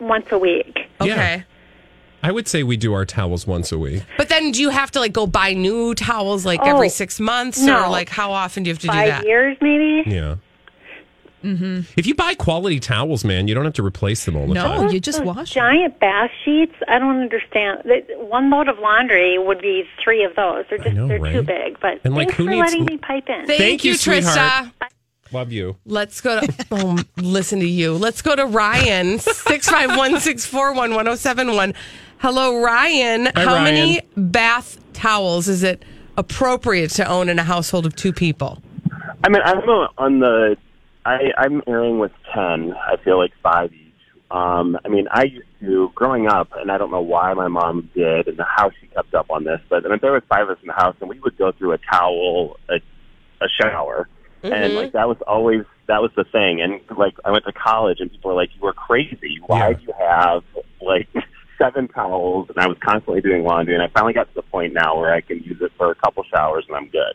once 0.00 0.26
a 0.32 0.38
week. 0.38 0.78
Okay. 1.00 1.08
Yeah. 1.08 1.42
I 2.22 2.32
would 2.32 2.48
say 2.48 2.62
we 2.62 2.78
do 2.78 2.94
our 2.94 3.04
towels 3.04 3.46
once 3.46 3.70
a 3.72 3.78
week. 3.78 4.02
But 4.16 4.30
then 4.30 4.50
do 4.52 4.62
you 4.62 4.70
have 4.70 4.90
to 4.92 5.00
like 5.00 5.12
go 5.12 5.26
buy 5.26 5.52
new 5.52 5.94
towels 5.94 6.46
like 6.46 6.60
Oh, 6.62 6.70
every 6.70 6.88
six 6.88 7.20
months? 7.20 7.60
no. 7.60 7.84
Or 7.84 7.88
like 7.90 8.08
how 8.08 8.32
often 8.32 8.62
do 8.62 8.68
you 8.68 8.74
have 8.74 8.80
to 8.80 8.86
do 8.86 8.92
Five 8.92 9.08
that? 9.08 9.24
years, 9.26 9.58
maybe. 9.60 10.04
Yeah. 10.06 10.36
Mm-hmm. 11.44 11.80
If 11.96 12.06
you 12.06 12.14
buy 12.14 12.34
quality 12.34 12.80
towels, 12.80 13.24
man, 13.24 13.46
you 13.48 13.54
don't 13.54 13.64
have 13.64 13.74
to 13.74 13.84
replace 13.84 14.24
them 14.24 14.36
all 14.36 14.46
the 14.46 14.54
No, 14.54 14.62
time. 14.62 14.86
No, 14.86 14.90
you 14.90 14.98
just 15.00 15.22
wash 15.24 15.36
them. 15.54 15.62
giant 15.62 16.00
bath 16.00 16.30
sheets. 16.44 16.74
I 16.88 16.98
don't 16.98 17.20
understand. 17.20 17.82
One 18.18 18.50
load 18.50 18.68
of 18.68 18.78
laundry 18.78 19.38
would 19.38 19.60
be 19.60 19.84
three 20.02 20.24
of 20.24 20.34
those. 20.36 20.64
They're 20.70 20.78
just 20.78 20.94
know, 20.96 21.06
they're 21.06 21.18
too 21.18 21.42
big. 21.42 21.78
But 21.80 22.00
And, 22.04 22.14
like, 22.14 22.28
thanks 22.28 22.36
who 22.38 22.44
for 22.46 22.50
needs- 22.50 22.60
letting 22.72 22.84
me 22.86 22.96
pipe 22.98 23.28
in. 23.28 23.46
Thank, 23.46 23.58
Thank 23.60 23.84
you, 23.84 23.92
you, 23.92 23.96
sweetheart. 23.98 24.66
Trista. 24.66 24.72
Love 25.32 25.52
you. 25.52 25.76
Let's 25.84 26.20
go 26.20 26.40
to 26.40 26.66
oh, 26.70 26.98
listen 27.16 27.58
to 27.60 27.66
you. 27.66 27.94
Let's 27.94 28.22
go 28.22 28.36
to 28.36 28.46
Ryan 28.46 29.18
six 29.18 29.68
five 29.68 29.96
one 29.96 30.20
six 30.20 30.46
four 30.46 30.72
one 30.74 30.94
one 30.94 31.06
zero 31.06 31.16
seven 31.16 31.54
one. 31.54 31.74
Hello, 32.18 32.62
Ryan. 32.62 33.26
Hi, 33.26 33.32
How 33.42 33.46
Ryan. 33.54 33.64
many 33.64 34.00
bath 34.16 34.78
towels 34.92 35.48
is 35.48 35.62
it 35.64 35.82
appropriate 36.16 36.90
to 36.92 37.06
own 37.08 37.28
in 37.28 37.38
a 37.38 37.42
household 37.42 37.84
of 37.84 37.96
two 37.96 38.12
people? 38.12 38.62
I 39.24 39.28
mean, 39.28 39.42
I'm 39.44 39.58
on 39.98 40.20
the. 40.20 40.56
I, 41.04 41.32
I'm 41.36 41.62
airing 41.66 41.98
with 41.98 42.12
ten. 42.34 42.72
I 42.72 42.96
feel 43.02 43.18
like 43.18 43.32
five 43.42 43.72
each. 43.72 43.80
Um, 44.30 44.78
I 44.84 44.88
mean, 44.88 45.06
I 45.10 45.24
used 45.24 45.46
to 45.60 45.90
growing 45.94 46.26
up, 46.26 46.50
and 46.56 46.70
I 46.70 46.78
don't 46.78 46.90
know 46.90 47.02
why 47.02 47.34
my 47.34 47.48
mom 47.48 47.90
did, 47.94 48.26
and 48.26 48.40
how 48.40 48.70
she 48.80 48.86
kept 48.88 49.14
up 49.14 49.30
on 49.30 49.44
this. 49.44 49.60
But 49.68 49.84
I 49.84 49.88
mean, 49.90 49.98
there 50.00 50.12
was 50.12 50.22
five 50.28 50.48
of 50.48 50.56
us 50.56 50.58
in 50.62 50.68
the 50.68 50.72
house, 50.72 50.96
and 51.00 51.08
we 51.08 51.20
would 51.20 51.36
go 51.36 51.52
through 51.52 51.72
a 51.72 51.78
towel, 51.78 52.56
a, 52.68 52.76
a 53.44 53.48
shower, 53.60 54.08
and 54.42 54.74
like 54.74 54.92
that 54.92 55.08
was 55.08 55.18
always 55.26 55.64
that 55.88 56.00
was 56.00 56.10
the 56.16 56.24
thing. 56.24 56.60
And 56.62 56.80
like 56.98 57.14
I 57.24 57.30
went 57.30 57.44
to 57.44 57.52
college, 57.52 58.00
and 58.00 58.10
people 58.10 58.30
were 58.30 58.36
like, 58.36 58.50
"You 58.54 58.62
were 58.62 58.72
crazy. 58.72 59.38
Why 59.46 59.68
Yeah. 59.68 59.72
do 59.74 59.82
you 59.84 59.94
have 59.98 60.42
like 60.80 61.08
seven 61.58 61.88
towels, 61.88 62.48
and 62.48 62.58
I 62.58 62.66
was 62.66 62.78
constantly 62.84 63.20
doing 63.20 63.44
laundry. 63.44 63.74
And 63.74 63.82
I 63.82 63.88
finally 63.88 64.12
got 64.12 64.28
to 64.28 64.34
the 64.34 64.42
point 64.42 64.72
now 64.72 64.98
where 64.98 65.12
I 65.12 65.20
can 65.20 65.38
use 65.40 65.60
it 65.60 65.72
for 65.76 65.90
a 65.90 65.94
couple 65.94 66.24
showers, 66.24 66.64
and 66.68 66.76
I'm 66.76 66.88
good. 66.88 67.14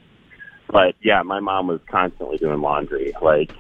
But 0.72 0.96
yeah, 1.02 1.24
my 1.24 1.40
mom 1.40 1.68
was 1.68 1.82
constantly 1.90 2.38
doing 2.38 2.62
laundry, 2.62 3.14
like 3.22 3.52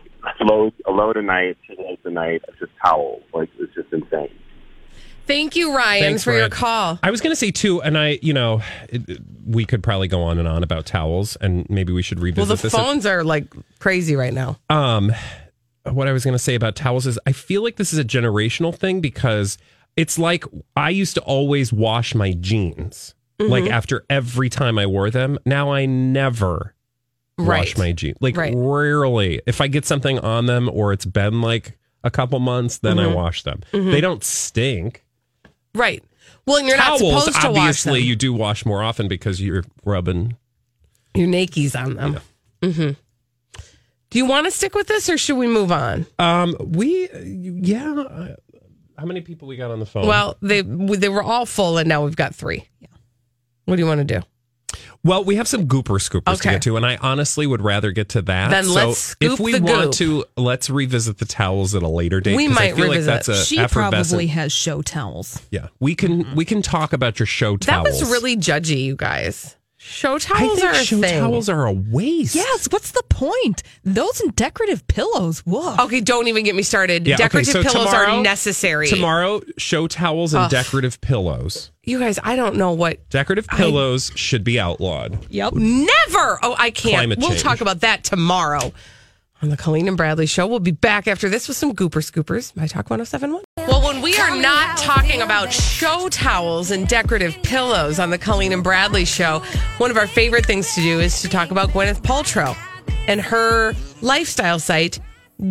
load, 0.42 0.74
a 0.88 0.92
load 0.92 1.18
a 1.18 1.22
night, 1.22 1.58
two 1.68 1.76
loads 1.82 2.02
a 2.06 2.10
night, 2.10 2.44
of 2.48 2.58
just 2.60 2.72
towels. 2.84 3.24
Like 3.34 3.50
it's 3.60 3.74
just 3.74 3.92
insane. 3.94 4.30
Thank 5.28 5.56
you, 5.56 5.76
Ryan, 5.76 6.02
Thanks, 6.04 6.24
for 6.24 6.34
your 6.36 6.50
call. 6.50 6.98
I 7.04 7.12
was 7.12 7.22
going 7.22 7.32
to 7.32 7.36
say 7.36 7.52
too, 7.52 7.82
and 7.84 7.98
I, 8.00 8.18
you 8.24 8.34
know, 8.34 8.62
it, 8.90 9.20
we 9.46 9.64
could 9.64 9.84
probably 9.84 10.08
go 10.08 10.24
on 10.24 10.40
and 10.40 10.48
on 10.48 10.64
about 10.64 10.88
towels, 10.88 11.36
and 11.36 11.70
maybe 11.70 11.94
we 11.94 12.02
should 12.02 12.20
revisit. 12.20 12.48
Well, 12.48 12.56
the 12.56 12.62
this. 12.64 12.74
phones 12.74 13.06
are 13.06 13.24
like 13.24 13.46
crazy 13.78 14.16
right 14.16 14.34
now. 14.34 14.58
Um, 14.72 15.14
what 15.84 16.08
I 16.08 16.14
was 16.14 16.24
going 16.24 16.34
to 16.34 16.40
say 16.40 16.56
about 16.56 16.76
towels 16.76 17.06
is 17.06 17.20
I 17.28 17.32
feel 17.32 17.64
like 17.64 17.76
this 17.76 17.94
is 17.94 18.00
a 18.00 18.04
generational 18.04 18.76
thing 18.76 19.02
because 19.02 19.60
it's 19.96 20.18
like 20.18 20.46
I 20.76 20.90
used 20.90 21.14
to 21.16 21.22
always 21.22 21.72
wash 21.72 22.16
my 22.16 22.34
jeans 22.34 23.14
like 23.40 23.64
Mm-hmm. 23.64 23.72
after 23.74 24.06
every 24.10 24.50
time 24.50 24.78
I 24.78 24.86
wore 24.86 25.10
them. 25.10 25.40
Now 25.46 25.72
I 25.72 25.86
never 25.86 26.74
wash 27.46 27.77
my 27.77 27.91
jeans. 27.91 28.17
Like 28.22 28.38
Right. 28.38 28.53
rarely. 28.55 29.41
If 29.46 29.62
I 29.62 29.67
get 29.67 29.86
something 29.86 30.19
on 30.19 30.46
them 30.46 30.69
or 30.72 30.93
it's 30.93 31.05
been 31.05 31.41
like 31.41 31.77
a 32.03 32.12
couple 32.12 32.39
months, 32.39 32.77
then 32.79 32.98
Mm-hmm. 32.98 33.12
I 33.12 33.15
wash 33.15 33.43
them. 33.43 33.62
They 33.72 34.01
don't 34.01 34.24
stink. 34.24 35.03
Right. 35.75 36.03
Well, 36.46 36.58
and 36.58 36.67
you're 36.67 36.77
Towels, 36.77 37.01
not 37.01 37.19
supposed 37.24 37.41
to 37.41 37.48
wash 37.50 37.58
obviously, 37.58 38.00
them. 38.00 38.08
you 38.10 38.15
do 38.15 38.34
wash 38.34 38.65
more 38.65 38.81
often 38.81 39.08
because 39.08 39.41
you're 39.41 39.63
rubbing. 39.86 40.36
Your 41.15 41.27
Nikes 41.27 41.75
on 41.79 41.96
them. 41.96 42.19
Mm-hmm. 42.62 42.91
Do 44.10 44.17
you 44.17 44.25
want 44.25 44.46
to 44.46 44.51
stick 44.51 44.74
with 44.74 44.88
this 44.88 45.08
or 45.10 45.17
should 45.17 45.38
we 45.38 45.48
move 45.48 45.72
on? 45.72 46.08
Um, 46.17 46.55
we, 46.60 47.08
yeah. 47.13 47.93
uh, 47.93 48.36
How 48.98 49.05
many 49.05 49.22
people 49.22 49.48
we 49.48 49.55
got 49.55 49.69
on 49.69 49.79
the 49.79 49.86
phone? 49.86 50.08
Well, 50.08 50.36
they 50.41 50.62
they 50.62 51.10
were 51.10 51.22
all 51.22 51.46
full, 51.46 51.77
and 51.77 51.88
now 51.88 52.03
we've 52.03 52.15
got 52.15 52.34
three. 52.34 52.67
Yeah. 52.79 52.88
What 53.65 53.75
do 53.75 53.81
you 53.84 53.88
want 53.88 54.00
to 54.08 54.19
do? 54.19 54.25
Well, 55.03 55.24
we 55.24 55.36
have 55.36 55.48
some 55.48 55.68
gooper 55.68 55.98
scoopers 56.00 56.41
to 56.41 56.50
get 56.50 56.62
to, 56.63 56.75
and 56.75 56.86
I 56.86 56.98
honestly 56.98 57.48
would 57.48 57.62
rather 57.62 57.91
get 57.91 58.10
to 58.10 58.22
that. 58.24 58.50
Then 58.50 58.65
so 58.65 58.74
let's 58.74 58.98
scoop 59.00 59.34
if 59.34 59.39
we 59.39 59.53
the 59.53 59.62
want 59.62 59.84
goop. 59.84 59.94
to, 59.94 60.25
let's 60.36 60.70
revisit 60.70 61.20
the 61.20 61.25
towels 61.25 61.74
at 61.74 61.84
a 61.84 61.88
later 61.88 62.20
date. 62.20 62.36
We 62.36 62.48
might 62.48 62.74
I 62.74 62.75
feel 62.75 62.89
revisit 62.89 63.08
like 63.08 63.25
that's 63.25 63.27
a 63.29 63.46
She 63.46 63.65
probably 63.68 64.27
has 64.27 64.51
show 64.51 64.82
towels. 64.82 65.41
Yeah, 65.51 65.68
we 65.79 65.96
can 65.96 66.36
we 66.36 66.44
can 66.46 66.62
talk 66.62 66.94
about 66.94 67.20
your 67.20 67.25
show 67.25 67.58
Mm-hmm. 67.58 67.84
That 67.84 67.84
was 67.84 68.12
really 68.12 68.36
judgy, 68.36 68.84
you 68.84 68.96
guys. 68.96 69.56
Show 69.82 70.16
I 70.16 70.20
towels 70.20 70.60
think 70.60 70.64
are 70.74 70.76
a 70.78 70.84
show 70.84 71.00
thing. 71.00 71.20
towels 71.22 71.48
are 71.48 71.66
a 71.66 71.72
waste. 71.72 72.36
Yes, 72.36 72.68
what's 72.70 72.92
the 72.92 73.02
point? 73.08 73.64
Those 73.86 74.20
and 74.20 74.36
decorative 74.36 74.86
pillows. 74.88 75.40
Whoa. 75.46 75.78
Okay, 75.86 76.02
don't 76.02 76.28
even 76.28 76.44
get 76.44 76.54
me 76.54 76.64
started. 76.64 77.08
Yeah, 77.08 77.16
okay, 77.16 77.24
Decorative 77.24 77.54
so 77.54 77.64
pillows 77.64 77.88
tomorrow- 77.88 78.18
are 78.18 78.22
necessary. 78.22 78.88
Tomorrow, 78.90 79.40
show 79.58 79.88
towels 79.88 80.34
and 80.34 80.44
Ugh. 80.44 80.52
decorative 80.52 81.00
pillows. 81.00 81.72
You 81.86 81.98
guys, 81.98 82.20
I 82.22 82.36
don't 82.36 82.58
know 82.58 82.74
what. 82.74 83.10
Decorative 83.10 83.48
pillows 83.48 84.12
should 84.16 84.44
be 84.44 84.60
outlawed. 84.60 85.18
Yep. 85.30 85.54
Never. 85.54 86.40
Oh, 86.44 86.56
I 86.60 86.72
can't. 86.72 86.96
Climate 86.96 87.20
we'll 87.20 87.30
change. 87.30 87.42
talk 87.42 87.62
about 87.62 87.80
that 87.80 88.04
tomorrow 88.04 88.74
on 89.42 89.48
the 89.48 89.56
Colleen 89.56 89.88
and 89.88 89.96
Bradley 89.96 90.26
show. 90.26 90.46
We'll 90.46 90.60
be 90.60 90.72
back 90.72 91.08
after 91.08 91.30
this 91.30 91.48
with 91.48 91.56
some 91.56 91.74
Gooper 91.74 92.04
Scoopers. 92.04 92.54
My 92.58 92.68
Talk 92.68 92.90
1071. 92.90 93.44
Well, 93.70 93.84
when 93.84 94.02
we 94.02 94.18
are 94.18 94.36
not 94.36 94.78
talking 94.78 95.22
about 95.22 95.54
show 95.54 96.10
towels 96.10 96.72
and 96.72 96.88
decorative 96.88 97.38
pillows 97.44 98.00
on 98.00 98.10
the 98.10 98.18
Colleen 98.18 98.52
and 98.52 98.64
Bradley 98.64 99.06
show, 99.06 99.44
one 99.78 99.92
of 99.92 99.98
our 99.98 100.08
favorite 100.08 100.44
things 100.44 100.74
to 100.74 100.82
do 100.82 101.00
is 101.00 101.22
to 101.22 101.30
talk 101.30 101.52
about 101.52 101.70
Gwyneth 101.70 102.02
Paltrow 102.02 102.58
and 103.08 103.22
her 103.22 103.76
lifestyle 104.02 104.58
site, 104.58 105.00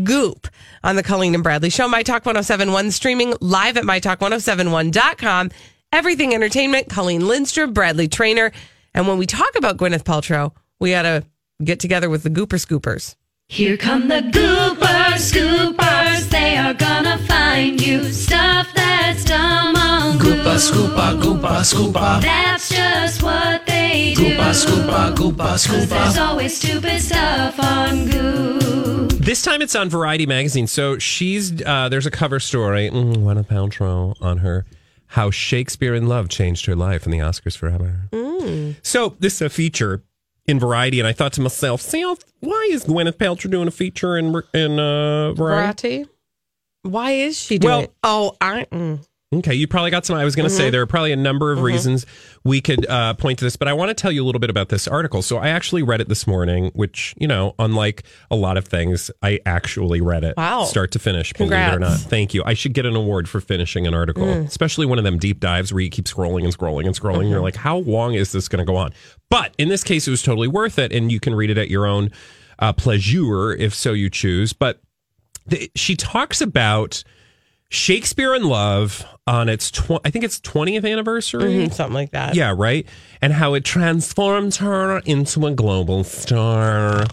Goop, 0.03 0.49
on 0.83 0.97
the 0.97 1.05
Colleen 1.05 1.33
and 1.37 1.45
Bradley 1.45 1.71
show. 1.71 1.87
My 1.87 2.03
Talk 2.03 2.27
1071, 2.27 2.91
streaming 2.91 3.35
live 3.41 3.77
at 3.77 3.85
mytalk1071.com. 3.85 5.51
Everything 5.93 6.35
Entertainment, 6.35 6.89
Colleen 6.89 7.27
Lindstrom, 7.27 7.73
Bradley 7.73 8.09
Traynor. 8.09 8.51
And 8.95 9.07
when 9.07 9.19
we 9.19 9.27
talk 9.27 9.55
about 9.57 9.77
Gwyneth 9.77 10.03
Paltrow, 10.03 10.53
we 10.81 10.91
got 10.91 11.03
to 11.03 11.25
get 11.63 11.79
together 11.79 12.11
with 12.11 12.25
the 12.25 12.31
Gooper 12.31 12.59
Scoopers. 12.59 13.15
Here 13.51 13.79
come 13.79 14.09
the 14.09 14.21
goopers, 14.21 15.33
scoopers. 15.33 16.29
They 16.29 16.59
are 16.59 16.75
gonna 16.75 17.17
find 17.27 17.81
you 17.81 18.05
stuff 18.13 18.69
that's 18.75 19.25
dumb 19.25 19.75
on 19.75 20.19
Goopa 20.19 20.57
scoopa 20.59 21.19
goopa 21.21 21.61
scoopa 21.63 22.21
That's 22.21 22.69
just 22.69 23.23
what 23.23 23.65
they 23.65 24.13
do. 24.15 24.37
Goopa 24.37 24.51
scoopa 24.53 25.15
goopa 25.17 25.37
'Cause 25.39 25.67
scoopa 25.67 25.89
there's 25.89 26.19
always 26.19 26.57
stupid 26.59 27.01
stuff 27.01 27.59
on 27.59 28.07
Goop. 28.11 29.13
This 29.13 29.41
time 29.41 29.63
it's 29.63 29.75
on 29.75 29.89
Variety 29.89 30.27
magazine. 30.27 30.67
So 30.67 30.99
she's 30.99 31.63
uh, 31.63 31.89
there's 31.89 32.07
a 32.07 32.11
cover 32.11 32.39
story, 32.41 32.91
mm, 32.91 33.17
Gwyneth 33.17 33.49
Paltrow 33.49 34.15
on 34.21 34.39
her 34.39 34.67
how 35.13 35.31
Shakespeare 35.31 35.95
in 35.95 36.07
Love 36.07 36.29
changed 36.29 36.67
her 36.67 36.77
life 36.77 37.05
and 37.05 37.15
the 37.15 37.19
Oscars 37.21 37.57
forever. 37.57 38.11
So 38.83 39.17
this 39.21 39.37
is 39.37 39.43
a 39.43 39.49
feature 39.49 40.03
in 40.49 40.59
Variety, 40.59 40.99
and 40.99 41.07
I 41.07 41.13
thought 41.13 41.35
to 41.35 41.41
myself, 41.41 41.81
see, 41.81 42.03
why 42.41 42.69
is 42.73 42.85
Gwyneth 42.87 43.19
Paltrow 43.19 43.51
doing 43.51 43.69
a 43.69 43.71
feature 43.71 44.17
in 44.17 44.35
in 44.55 44.81
uh, 44.81 45.35
Variety? 45.35 45.89
Variety. 46.05 46.07
Why 46.83 47.11
is 47.13 47.39
she 47.39 47.59
doing 47.59 47.71
Well- 47.71 47.81
it? 47.85 47.95
Oh, 48.03 48.37
I. 48.41 48.67
Mm. 48.73 49.07
Okay, 49.31 49.53
you 49.53 49.67
probably 49.69 49.91
got 49.91 50.07
some. 50.07 50.17
I 50.17 50.25
was 50.25 50.35
going 50.35 50.49
to 50.49 50.55
say 50.55 50.71
there 50.71 50.81
are 50.81 50.87
probably 50.87 51.13
a 51.13 51.17
number 51.17 51.53
of 51.53 51.61
reasons 51.61 52.07
we 52.45 52.63
could 52.63 52.87
uh, 52.89 53.13
point 53.13 53.39
to 53.41 53.45
this, 53.45 53.57
but 53.57 53.69
I 53.69 53.75
want 53.75 53.91
to 53.91 53.95
tell 53.95 54.11
you 54.11 54.25
a 54.25 54.27
little 54.27 54.39
bit 54.39 54.49
about 54.49 54.71
this 54.71 54.89
article. 54.89 55.21
So 55.21 55.37
I 55.37 55.49
actually 55.51 55.83
read 55.83 56.01
it 56.01 56.09
this 56.09 56.27
morning, 56.27 56.71
which 56.73 57.15
you 57.19 57.29
know, 57.29 57.55
unlike 57.59 58.05
a 58.31 58.37
lot 58.37 58.57
of 58.57 58.65
things, 58.65 59.11
I 59.23 59.41
actually 59.45 60.01
read 60.01 60.25
it, 60.25 60.35
Wow. 60.39 60.65
start 60.65 60.93
to 60.93 60.99
finish. 60.99 61.35
Believe 61.35 61.53
it 61.53 61.75
or 61.75 61.79
not, 61.79 61.99
thank 61.99 62.33
you. 62.33 62.43
I 62.47 62.55
should 62.55 62.73
get 62.73 62.87
an 62.87 62.97
award 62.97 63.29
for 63.29 63.43
finishing 63.43 63.87
an 63.87 63.93
article, 63.93 64.27
especially 64.27 64.87
one 64.87 64.97
of 64.97 65.05
them 65.05 65.19
deep 65.19 65.41
dives 65.41 65.75
where 65.75 65.83
you 65.83 65.91
keep 65.91 66.07
scrolling 66.07 66.45
and 66.45 66.57
scrolling 66.57 66.87
and 66.87 66.99
scrolling. 66.99 67.29
You're 67.29 67.43
like, 67.43 67.57
how 67.57 67.77
long 67.79 68.15
is 68.15 68.33
this 68.33 68.49
going 68.49 68.65
to 68.65 68.71
go 68.73 68.77
on? 68.77 68.95
But 69.29 69.55
in 69.59 69.69
this 69.69 69.85
case, 69.85 70.09
it 70.09 70.11
was 70.11 70.23
totally 70.23 70.49
worth 70.49 70.79
it, 70.79 70.91
and 70.91 71.13
you 71.13 71.21
can 71.21 71.35
read 71.35 71.51
it 71.51 71.59
at 71.59 71.69
your 71.69 71.85
own 71.85 72.13
uh, 72.61 72.73
pleasure 72.73 73.53
if 73.53 73.75
so 73.75 73.93
you 73.93 74.09
choose. 74.09 74.55
But 74.55 74.81
the, 75.45 75.71
she 75.75 75.97
talks 75.97 76.41
about 76.41 77.05
Shakespeare 77.71 78.35
in 78.35 78.45
Love 78.45 79.05
on 79.27 79.49
its 79.49 79.71
tw- 79.71 80.01
I 80.05 80.11
think 80.11 80.25
it's 80.25 80.41
20th 80.41 80.91
anniversary. 80.91 81.53
Mhm, 81.69 81.73
something 81.73 81.95
like 81.95 82.13
that. 82.13 82.35
Yeah, 82.35 82.55
right. 82.57 82.87
And 83.21 83.33
how 83.35 83.55
it 83.55 83.65
transformed 83.65 84.57
her 84.57 84.99
into 85.01 85.47
a 85.47 85.51
global 85.51 86.03
star. 86.05 87.05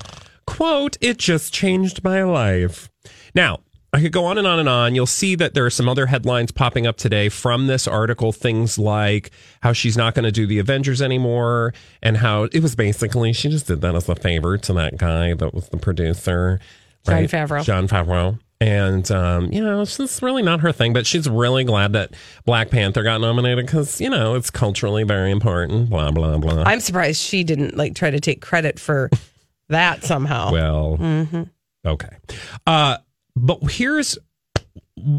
Quote, 0.48 0.98
it 1.02 1.18
just 1.18 1.54
changed 1.54 2.04
my 2.04 2.24
life. 2.24 2.90
Now, 3.34 3.60
I 3.92 4.02
could 4.02 4.12
go 4.12 4.26
on 4.26 4.38
and 4.38 4.46
on 4.46 4.60
and 4.60 4.68
on. 4.70 4.94
You'll 4.96 5.06
see 5.06 5.36
that 5.36 5.54
there 5.54 5.66
are 5.66 5.70
some 5.70 5.88
other 5.90 6.06
headlines 6.06 6.52
popping 6.52 6.86
up 6.86 6.98
today 6.98 7.30
from 7.30 7.68
this 7.68 7.88
article. 7.88 8.32
Things 8.34 8.78
like 8.78 9.32
how 9.62 9.72
she's 9.74 9.96
not 9.98 10.14
going 10.16 10.26
to 10.26 10.32
do 10.34 10.46
the 10.46 10.60
Avengers 10.60 11.02
anymore, 11.02 11.74
and 12.04 12.18
how 12.18 12.44
it 12.44 12.62
was 12.62 12.76
basically 12.76 13.32
she 13.34 13.48
just 13.50 13.68
did 13.68 13.82
that 13.82 13.96
as 13.96 14.08
a 14.10 14.16
favor 14.16 14.58
to 14.58 14.74
that 14.74 14.98
guy 14.98 15.34
that 15.34 15.54
was 15.54 15.70
the 15.70 15.78
producer, 15.78 16.60
Jon 17.06 17.24
Favreau. 17.28 17.64
Jon 17.64 17.88
Favreau. 17.88 18.40
And, 18.62 19.10
um, 19.12 19.52
you 19.52 19.64
know, 19.64 19.82
it's 19.82 20.22
really 20.22 20.42
not 20.42 20.62
her 20.62 20.72
thing, 20.72 20.94
but 20.94 21.06
she's 21.06 21.28
really 21.28 21.66
glad 21.66 21.94
that 21.94 22.14
Black 22.46 22.70
Panther 22.70 23.04
got 23.04 23.20
nominated 23.20 23.66
because, 23.66 24.00
you 24.00 24.10
know, 24.10 24.36
it's 24.36 24.50
culturally 24.50 25.04
very 25.04 25.32
important, 25.32 25.90
blah, 25.90 26.12
blah, 26.12 26.38
blah. 26.38 26.64
I'm 26.66 26.80
surprised 26.80 27.22
she 27.22 27.44
didn't 27.44 27.76
like 27.76 27.96
try 27.96 28.12
to 28.12 28.20
take 28.20 28.42
credit 28.42 28.80
for 28.80 29.10
that 29.70 30.04
somehow. 30.04 30.52
Well, 30.52 31.48
okay. 31.86 32.18
Uh, 32.66 32.98
but 33.36 33.60
here's 33.72 34.18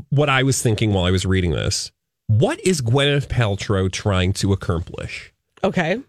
what 0.09 0.31
I 0.31 0.43
was 0.43 0.63
thinking 0.63 0.95
while 0.95 1.05
I 1.05 1.11
was 1.11 1.27
reading 1.27 1.51
this. 1.51 1.93
What 2.29 2.59
is 2.61 2.81
Gwyneth 2.81 3.29
Paltrow 3.29 3.91
trying 3.93 4.33
to 4.35 4.53
accomplish? 4.53 5.33
okay. 5.63 6.01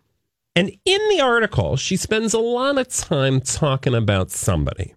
And 0.56 0.72
in 0.86 1.10
the 1.10 1.22
article, 1.22 1.76
she 1.78 1.98
spends 1.98 2.34
a 2.34 2.40
lot 2.40 2.80
of 2.80 2.88
time 2.88 3.42
talking 3.42 3.94
about 3.94 4.32
somebody. 4.32 4.96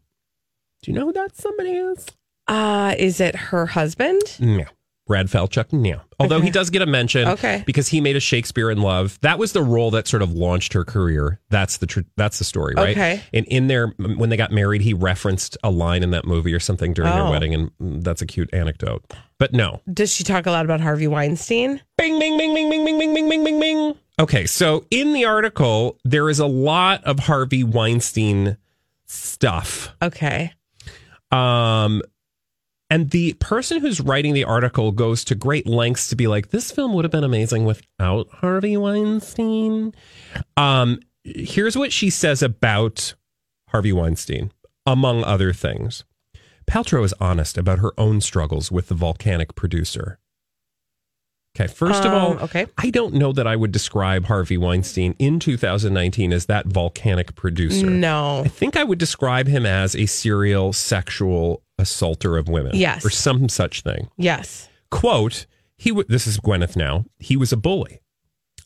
Do 0.83 0.91
you 0.91 0.99
know 0.99 1.05
who 1.05 1.13
that 1.13 1.37
somebody 1.37 1.73
is? 1.73 2.07
Uh, 2.51 2.95
is 2.99 3.21
it 3.21 3.37
her 3.37 3.67
husband? 3.67 4.21
No. 4.41 4.65
Brad 5.07 5.27
Falchuk, 5.27 5.73
no. 5.73 6.01
Although 6.21 6.41
he 6.41 6.51
does 6.51 6.71
get 6.71 6.83
a 6.83 6.87
mention, 6.87 7.27
Okay. 7.27 7.65
because 7.67 7.89
he 7.89 8.01
made 8.01 8.15
a 8.15 8.21
Shakespeare 8.21 8.71
in 8.71 8.81
Love. 8.81 9.19
That 9.23 9.41
was 9.41 9.53
the 9.53 9.63
role 9.63 9.91
that 9.93 10.07
sort 10.07 10.23
of 10.23 10.33
launched 10.33 10.73
her 10.73 10.85
career. 10.85 11.41
That's 11.49 11.79
the 11.79 11.87
tr- 11.87 12.01
that's 12.17 12.39
the 12.39 12.45
story, 12.45 12.75
right? 12.77 12.91
Okay. 12.91 13.21
And 13.33 13.45
in 13.47 13.67
there, 13.67 13.89
when 13.99 14.31
they 14.31 14.37
got 14.37 14.53
married, 14.53 14.83
he 14.83 14.95
referenced 14.95 15.57
a 15.65 15.71
line 15.71 16.05
in 16.05 16.11
that 16.11 16.27
movie 16.27 16.55
or 16.55 16.61
something 16.61 16.93
during 16.93 17.11
their 17.11 17.25
Oh. 17.25 17.31
wedding, 17.31 17.55
and 17.55 18.05
that's 18.05 18.23
a 18.23 18.27
cute 18.27 18.51
anecdote. 18.53 19.05
But 19.39 19.53
no, 19.53 19.81
Does 19.93 20.13
she 20.13 20.23
talk 20.23 20.47
a 20.47 20.51
lot 20.53 20.65
about 20.65 20.81
Harvey 20.81 21.09
Weinstein? 21.09 21.81
Bing, 21.99 22.19
bing, 22.21 22.39
bing, 22.39 22.55
bing, 22.55 22.71
bing, 22.71 22.85
bing, 22.85 22.99
bing, 22.99 23.15
bing, 23.15 23.29
bing, 23.29 23.45
bing, 23.45 23.61
bing. 23.61 23.95
Okay, 24.21 24.47
so 24.47 24.85
in 24.93 25.13
the 25.13 25.25
article, 25.25 25.99
there 26.05 26.29
is 26.31 26.39
a 26.39 26.47
lot 26.47 27.03
of 27.05 27.19
Harvey 27.21 27.65
Weinstein 27.65 28.59
stuff. 29.07 29.93
Okay. 30.03 30.53
Um, 31.33 32.03
and 32.91 33.11
the 33.11 33.35
person 33.35 33.81
who's 33.81 34.01
writing 34.01 34.35
the 34.35 34.45
article 34.45 34.91
goes 34.91 35.25
to 35.25 35.37
great 35.37 35.67
lengths 35.67 36.09
to 36.09 36.17
be 36.17 36.27
like, 36.27 36.51
this 36.51 36.73
film 36.73 36.93
would 36.93 37.05
have 37.05 37.13
been 37.13 37.25
amazing 37.25 37.65
without 37.65 38.29
Harvey 38.31 38.77
Weinstein. 38.77 39.95
Um, 40.57 41.01
here's 41.23 41.77
what 41.77 41.93
she 41.93 42.11
says 42.11 42.43
about 42.43 43.15
Harvey 43.69 43.93
Weinstein, 43.93 44.51
among 44.85 45.23
other 45.23 45.53
things. 45.53 46.05
Paltrow 46.67 47.05
is 47.05 47.15
honest 47.21 47.57
about 47.57 47.79
her 47.79 47.93
own 47.97 48.21
struggles 48.21 48.73
with 48.73 48.89
the 48.89 48.95
volcanic 48.95 49.55
producer. 49.55 50.19
Okay, 51.57 51.67
first 51.67 52.05
of 52.05 52.13
all, 52.13 52.33
Um, 52.33 52.39
okay. 52.45 52.67
I 52.79 52.91
don't 52.91 53.15
know 53.15 53.33
that 53.33 53.47
I 53.47 53.57
would 53.57 53.73
describe 53.73 54.27
Harvey 54.27 54.57
Weinstein 54.57 55.17
in 55.19 55.41
2019 55.41 56.33
as 56.33 56.47
that 56.47 56.67
volcanic 56.67 57.35
producer. 57.35 57.87
No. 57.87 58.43
I 58.45 58.49
think 58.49 58.77
I 58.77 58.85
would 58.85 58.99
describe 58.99 59.49
him 59.49 59.67
as 59.67 59.97
a 59.97 60.07
serial 60.07 60.73
sexual 60.73 61.63
assaulter 61.79 62.37
of 62.39 62.49
women. 62.49 62.73
Yes. 62.77 63.05
Or 63.05 63.11
some 63.11 63.49
such 63.49 63.83
thing. 63.83 64.09
Yes. 64.17 64.69
Quote, 64.93 65.47
he 65.77 65.91
w- 65.91 66.07
this 66.09 66.27
is 66.27 66.39
Gwyneth 66.39 66.77
now. 66.77 67.05
He 67.19 67.37
was 67.37 67.53
a 67.53 67.57
bully. 67.57 68.01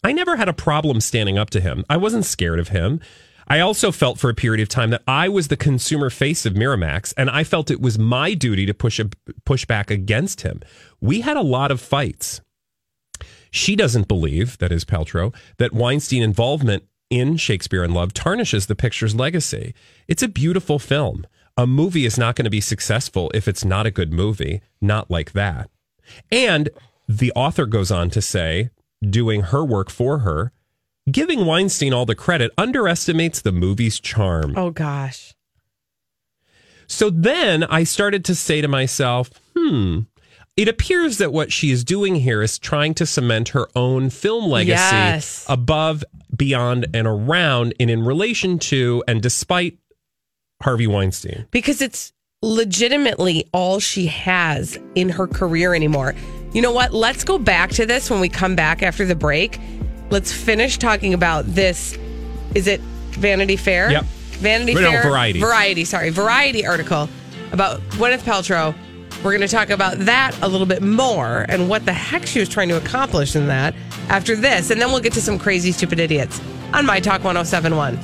I 0.02 0.12
never 0.12 0.36
had 0.36 0.48
a 0.50 0.52
problem 0.52 1.00
standing 1.00 1.38
up 1.38 1.48
to 1.50 1.60
him. 1.60 1.84
I 1.88 1.96
wasn't 1.96 2.26
scared 2.26 2.58
of 2.60 2.68
him. 2.68 3.00
I 3.48 3.60
also 3.60 3.92
felt 3.92 4.18
for 4.18 4.28
a 4.30 4.34
period 4.34 4.62
of 4.62 4.68
time 4.68 4.90
that 4.90 5.02
I 5.08 5.28
was 5.28 5.48
the 5.48 5.56
consumer 5.56 6.10
face 6.10 6.44
of 6.44 6.52
Miramax 6.54 7.14
and 7.16 7.30
I 7.30 7.44
felt 7.44 7.70
it 7.70 7.80
was 7.80 7.98
my 7.98 8.34
duty 8.34 8.66
to 8.66 8.74
push 8.74 8.98
a, 8.98 9.08
push 9.46 9.64
back 9.64 9.90
against 9.90 10.42
him. 10.42 10.60
We 11.00 11.20
had 11.22 11.36
a 11.38 11.42
lot 11.42 11.70
of 11.70 11.80
fights. 11.80 12.40
She 13.54 13.76
doesn't 13.76 14.08
believe, 14.08 14.58
that 14.58 14.72
is 14.72 14.84
Paltrow, 14.84 15.32
that 15.58 15.72
Weinstein 15.72 16.24
involvement 16.24 16.88
in 17.08 17.36
Shakespeare 17.36 17.84
in 17.84 17.94
Love 17.94 18.12
tarnishes 18.12 18.66
the 18.66 18.74
picture's 18.74 19.14
legacy. 19.14 19.74
It's 20.08 20.24
a 20.24 20.28
beautiful 20.28 20.80
film. 20.80 21.24
A 21.56 21.64
movie 21.64 22.04
is 22.04 22.18
not 22.18 22.34
going 22.34 22.46
to 22.46 22.50
be 22.50 22.60
successful 22.60 23.30
if 23.32 23.46
it's 23.46 23.64
not 23.64 23.86
a 23.86 23.92
good 23.92 24.12
movie, 24.12 24.60
not 24.80 25.08
like 25.08 25.34
that. 25.34 25.70
And 26.32 26.68
the 27.08 27.30
author 27.36 27.64
goes 27.66 27.92
on 27.92 28.10
to 28.10 28.20
say, 28.20 28.70
doing 29.08 29.42
her 29.42 29.64
work 29.64 29.88
for 29.88 30.18
her, 30.18 30.50
giving 31.08 31.46
Weinstein 31.46 31.94
all 31.94 32.06
the 32.06 32.16
credit 32.16 32.50
underestimates 32.58 33.40
the 33.40 33.52
movie's 33.52 34.00
charm. 34.00 34.54
Oh 34.58 34.70
gosh. 34.70 35.32
So 36.88 37.08
then 37.08 37.62
I 37.62 37.84
started 37.84 38.24
to 38.24 38.34
say 38.34 38.60
to 38.60 38.68
myself, 38.68 39.30
hmm, 39.56 40.00
it 40.56 40.68
appears 40.68 41.18
that 41.18 41.32
what 41.32 41.52
she 41.52 41.70
is 41.70 41.82
doing 41.84 42.14
here 42.16 42.42
is 42.42 42.58
trying 42.58 42.94
to 42.94 43.06
cement 43.06 43.48
her 43.50 43.68
own 43.74 44.10
film 44.10 44.50
legacy 44.50 44.70
Yes. 44.72 45.44
above, 45.48 46.04
beyond, 46.36 46.86
and 46.94 47.06
around, 47.06 47.74
and 47.80 47.90
in 47.90 48.04
relation 48.04 48.58
to, 48.60 49.02
and 49.08 49.20
despite 49.22 49.78
Harvey 50.62 50.86
Weinstein. 50.86 51.46
because 51.50 51.82
it's 51.82 52.12
legitimately 52.42 53.48
all 53.52 53.80
she 53.80 54.06
has 54.06 54.78
in 54.94 55.08
her 55.08 55.26
career 55.26 55.74
anymore. 55.74 56.14
You 56.52 56.62
know 56.62 56.72
what? 56.72 56.92
Let's 56.94 57.24
go 57.24 57.38
back 57.38 57.70
to 57.70 57.86
this 57.86 58.10
when 58.10 58.20
we 58.20 58.28
come 58.28 58.54
back 58.54 58.82
after 58.82 59.04
the 59.04 59.14
break. 59.14 59.58
Let's 60.10 60.30
finish 60.32 60.78
talking 60.78 61.14
about 61.14 61.46
this. 61.46 61.98
Is 62.54 62.66
it 62.66 62.80
Vanity 63.12 63.56
Fair? 63.56 63.90
Yep. 63.90 64.04
Vanity 64.04 64.74
No, 64.74 64.90
Fair. 64.90 65.02
Variety. 65.02 65.40
Variety, 65.40 65.84
sorry. 65.84 66.10
Variety 66.10 66.64
article 66.66 67.08
about 67.52 67.80
Gwyneth 67.90 68.20
Paltrow. 68.20 68.74
We're 69.24 69.30
going 69.30 69.40
to 69.40 69.48
talk 69.48 69.70
about 69.70 70.00
that 70.00 70.38
a 70.42 70.48
little 70.48 70.66
bit 70.66 70.82
more 70.82 71.46
and 71.48 71.66
what 71.66 71.86
the 71.86 71.94
heck 71.94 72.26
she 72.26 72.40
was 72.40 72.48
trying 72.50 72.68
to 72.68 72.76
accomplish 72.76 73.34
in 73.34 73.46
that 73.46 73.74
after 74.10 74.36
this. 74.36 74.70
And 74.70 74.78
then 74.78 74.90
we'll 74.90 75.00
get 75.00 75.14
to 75.14 75.22
some 75.22 75.38
crazy, 75.38 75.72
stupid 75.72 75.98
idiots 75.98 76.42
on 76.74 76.84
My 76.84 77.00
Talk 77.00 77.24
1071. 77.24 77.98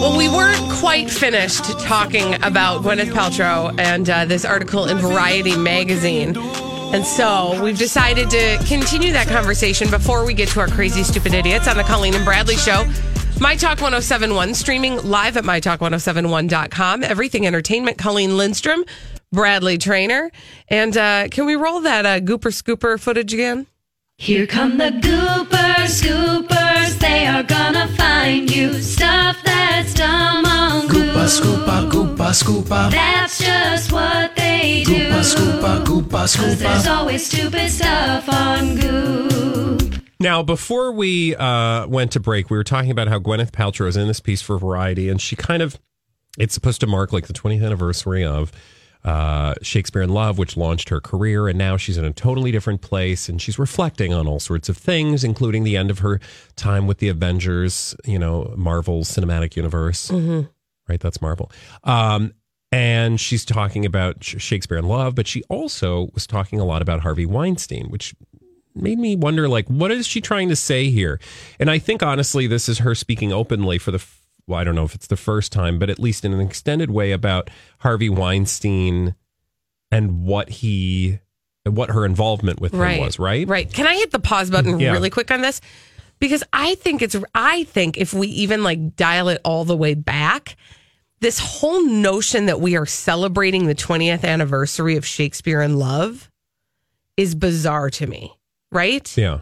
Well, 0.00 0.16
we 0.16 0.28
weren't 0.28 0.72
quite 0.78 1.10
finished 1.10 1.78
talking 1.80 2.42
about 2.42 2.80
Gwyneth 2.80 3.12
Paltrow 3.12 3.78
and 3.78 4.08
uh, 4.08 4.24
this 4.24 4.46
article 4.46 4.86
in 4.86 4.96
Variety 4.96 5.54
magazine. 5.54 6.34
And 6.94 7.04
so 7.04 7.62
we've 7.62 7.76
decided 7.76 8.30
to 8.30 8.56
continue 8.66 9.12
that 9.12 9.28
conversation 9.28 9.90
before 9.90 10.24
we 10.24 10.32
get 10.32 10.48
to 10.50 10.60
our 10.60 10.68
crazy, 10.68 11.02
stupid 11.02 11.34
idiots 11.34 11.68
on 11.68 11.76
the 11.76 11.82
Colleen 11.82 12.14
and 12.14 12.24
Bradley 12.24 12.56
show. 12.56 12.90
My 13.40 13.56
Talk 13.56 13.80
1071, 13.80 14.54
streaming 14.54 14.96
live 15.04 15.36
at 15.36 15.44
MyTalk1071.com. 15.44 17.02
Everything 17.02 17.46
Entertainment, 17.46 17.98
Colleen 17.98 18.36
Lindstrom, 18.36 18.84
Bradley 19.32 19.76
Traynor. 19.76 20.30
And 20.68 20.96
uh, 20.96 21.28
can 21.30 21.44
we 21.44 21.54
roll 21.56 21.80
that 21.80 22.06
uh, 22.06 22.20
Gooper 22.20 22.52
Scooper 22.52 22.98
footage 22.98 23.34
again? 23.34 23.66
Here 24.16 24.46
come 24.46 24.78
the 24.78 24.90
Goopers, 24.90 26.00
Scoopers. 26.02 26.98
They 27.00 27.26
are 27.26 27.42
gonna 27.42 27.88
find 27.88 28.54
you 28.54 28.72
stuff 28.80 29.36
that's 29.44 29.92
dumb 29.94 30.46
on 30.46 30.82
Goopa, 30.88 30.90
Goop. 30.90 31.14
scoopa, 31.26 31.90
goopa, 31.90 32.30
scoopa. 32.42 32.90
That's 32.92 33.38
just 33.38 33.92
what 33.92 34.34
they 34.36 34.84
do. 34.86 34.94
Goopa, 34.94 35.20
scoopa, 35.34 35.84
goopa, 35.84 36.10
Cause 36.36 36.58
there's 36.60 36.86
always 36.86 37.26
stupid 37.26 37.68
stuff 37.70 38.28
on 38.28 38.76
Goop. 38.76 39.83
Now, 40.24 40.42
before 40.42 40.90
we 40.90 41.36
uh, 41.36 41.86
went 41.86 42.12
to 42.12 42.20
break, 42.20 42.48
we 42.48 42.56
were 42.56 42.64
talking 42.64 42.90
about 42.90 43.08
how 43.08 43.18
Gwyneth 43.18 43.50
Paltrow 43.50 43.88
is 43.88 43.94
in 43.98 44.08
this 44.08 44.20
piece 44.20 44.40
for 44.40 44.56
Variety, 44.56 45.10
and 45.10 45.20
she 45.20 45.36
kind 45.36 45.62
of, 45.62 45.78
it's 46.38 46.54
supposed 46.54 46.80
to 46.80 46.86
mark 46.86 47.12
like 47.12 47.26
the 47.26 47.34
20th 47.34 47.62
anniversary 47.62 48.24
of 48.24 48.50
uh, 49.04 49.52
Shakespeare 49.60 50.00
in 50.00 50.08
Love, 50.08 50.38
which 50.38 50.56
launched 50.56 50.88
her 50.88 50.98
career, 50.98 51.46
and 51.46 51.58
now 51.58 51.76
she's 51.76 51.98
in 51.98 52.06
a 52.06 52.10
totally 52.10 52.50
different 52.50 52.80
place, 52.80 53.28
and 53.28 53.38
she's 53.38 53.58
reflecting 53.58 54.14
on 54.14 54.26
all 54.26 54.40
sorts 54.40 54.70
of 54.70 54.78
things, 54.78 55.24
including 55.24 55.62
the 55.62 55.76
end 55.76 55.90
of 55.90 55.98
her 55.98 56.20
time 56.56 56.86
with 56.86 57.00
the 57.00 57.10
Avengers, 57.10 57.94
you 58.06 58.18
know, 58.18 58.54
Marvel 58.56 59.02
cinematic 59.02 59.56
universe. 59.56 60.10
Right, 60.88 61.00
that's 61.00 61.20
Marvel. 61.20 61.52
Um, 61.82 62.32
and 62.72 63.20
she's 63.20 63.44
talking 63.44 63.84
about 63.84 64.24
Shakespeare 64.24 64.78
in 64.78 64.86
Love, 64.86 65.14
but 65.14 65.28
she 65.28 65.42
also 65.50 66.08
was 66.14 66.26
talking 66.26 66.60
a 66.60 66.64
lot 66.64 66.80
about 66.80 67.00
Harvey 67.00 67.26
Weinstein, 67.26 67.90
which 67.90 68.14
made 68.74 68.98
me 68.98 69.14
wonder 69.16 69.48
like 69.48 69.68
what 69.68 69.90
is 69.92 70.06
she 70.06 70.20
trying 70.20 70.48
to 70.48 70.56
say 70.56 70.90
here 70.90 71.20
and 71.60 71.70
i 71.70 71.78
think 71.78 72.02
honestly 72.02 72.46
this 72.46 72.68
is 72.68 72.78
her 72.78 72.94
speaking 72.94 73.32
openly 73.32 73.78
for 73.78 73.90
the 73.90 74.04
well 74.46 74.58
i 74.58 74.64
don't 74.64 74.74
know 74.74 74.84
if 74.84 74.94
it's 74.94 75.06
the 75.06 75.16
first 75.16 75.52
time 75.52 75.78
but 75.78 75.88
at 75.88 75.98
least 75.98 76.24
in 76.24 76.32
an 76.32 76.40
extended 76.40 76.90
way 76.90 77.12
about 77.12 77.48
harvey 77.78 78.08
weinstein 78.08 79.14
and 79.90 80.24
what 80.24 80.48
he 80.50 81.18
what 81.66 81.90
her 81.90 82.04
involvement 82.04 82.60
with 82.60 82.74
him 82.74 82.80
was 83.00 83.18
right 83.18 83.48
Right. 83.48 83.72
Can 83.72 83.86
I 83.86 83.94
hit 83.94 84.10
the 84.10 84.18
pause 84.18 84.50
button 84.50 84.74
mm, 84.74 84.80
Yeah. 84.82 84.92
really 84.92 85.08
quick 85.08 85.30
on 85.30 85.40
this? 85.40 85.62
Because 86.18 86.44
I 86.52 86.74
think 86.74 87.00
it's 87.00 87.16
I 87.34 87.64
think 87.64 87.96
if 87.96 88.12
we 88.12 88.26
even 88.28 88.62
like 88.62 88.96
dial 88.96 89.28
it 89.30 89.40
all 89.44 89.64
the 89.64 89.76
way 89.76 89.94
back, 89.94 90.56
this 91.20 91.38
whole 91.38 91.82
notion 91.86 92.46
that 92.46 92.60
we 92.60 92.76
are 92.76 92.84
celebrating 92.84 93.66
the 93.66 93.74
20th 93.74 94.24
anniversary 94.24 94.96
of 94.96 95.06
Shakespeare 95.06 95.62
in 95.62 95.78
Love 95.78 96.30
is 97.16 97.34
bizarre 97.34 97.88
to 97.90 98.06
me, 98.06 98.34
right? 98.74 99.16
yeah 99.16 99.40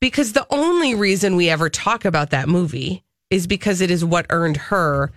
Because 0.00 0.32
the 0.32 0.46
only 0.50 0.94
reason 0.94 1.36
we 1.36 1.48
ever 1.50 1.68
talk 1.68 2.04
about 2.04 2.30
that 2.30 2.48
movie 2.48 3.04
is 3.30 3.46
because 3.46 3.80
it 3.80 3.90
is 3.90 4.04
what 4.04 4.26
earned 4.30 4.56
her 4.56 5.12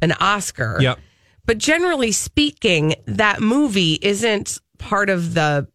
an 0.00 0.12
Oscar. 0.12 0.78
yep 0.80 0.98
But 1.44 1.58
generally 1.58 2.12
speaking, 2.12 2.94
that 3.06 3.40
movie 3.40 3.98
isn't 4.00 4.58
part 4.78 5.10
of 5.10 5.34
the, 5.34 5.66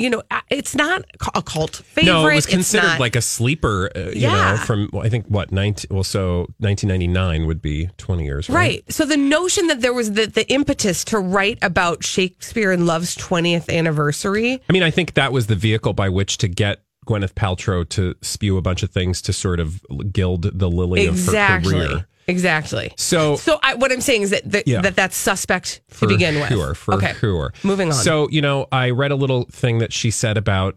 you 0.00 0.08
know, 0.10 0.22
it's 0.48 0.74
not 0.74 1.04
a 1.34 1.42
cult 1.42 1.76
favorite. 1.76 2.10
no 2.12 2.26
it 2.28 2.34
was 2.34 2.46
considered 2.46 2.86
not- 2.86 3.00
like 3.00 3.16
a 3.16 3.20
sleeper 3.20 3.90
uh, 3.94 4.00
you 4.10 4.22
Yeah. 4.22 4.52
know 4.52 4.56
from 4.64 4.90
i 5.02 5.08
think 5.08 5.26
what 5.26 5.52
19 5.52 5.88
well 5.90 6.02
so 6.04 6.46
1999 6.58 7.46
would 7.46 7.60
be 7.62 7.88
20 7.98 8.24
years 8.24 8.48
right, 8.48 8.56
Right. 8.60 8.92
So 8.92 9.04
the 9.04 9.16
notion 9.16 9.66
that 9.68 9.80
there 9.80 9.92
was 9.92 10.12
the, 10.12 10.26
the 10.26 10.50
impetus 10.52 11.04
to 11.04 11.18
write 11.18 11.58
about 11.62 12.04
Shakespeare 12.04 12.72
in 12.72 12.86
Love's 12.86 13.16
20th 13.16 13.68
anniversary. 13.74 14.60
I 14.68 14.72
mean, 14.72 14.82
I 14.82 14.90
think 14.90 15.14
that 15.14 15.32
was 15.32 15.46
the 15.46 15.54
vehicle 15.56 15.92
by 15.92 16.08
which 16.08 16.38
to 16.38 16.48
get 16.48 16.82
Gwyneth 17.06 17.32
Paltrow 17.34 17.88
to 17.90 18.14
spew 18.22 18.56
a 18.56 18.62
bunch 18.62 18.82
of 18.82 18.90
things 18.90 19.22
to 19.22 19.32
sort 19.32 19.58
of 19.60 19.80
gild 20.12 20.42
the 20.58 20.68
lily 20.70 21.06
of 21.06 21.24
her 21.26 21.60
career. 21.60 22.06
Exactly. 22.30 22.92
So, 22.96 23.36
So 23.36 23.58
I, 23.62 23.74
what 23.74 23.92
I'm 23.92 24.00
saying 24.00 24.22
is 24.22 24.30
that 24.30 24.50
that, 24.50 24.66
Yeah. 24.68 24.80
that 24.82 24.96
that's 24.96 25.16
suspect 25.16 25.82
to 25.98 26.06
begin 26.06 26.36
with. 26.36 26.48
sure, 26.48 26.74
for 26.74 26.94
okay. 26.94 27.12
sure. 27.14 27.52
Moving 27.62 27.88
on. 27.88 27.94
So, 27.94 28.28
you 28.30 28.40
know, 28.40 28.66
I 28.72 28.90
read 28.90 29.10
a 29.10 29.16
little 29.16 29.44
thing 29.50 29.78
that 29.78 29.92
she 29.92 30.10
said 30.10 30.36
about 30.36 30.76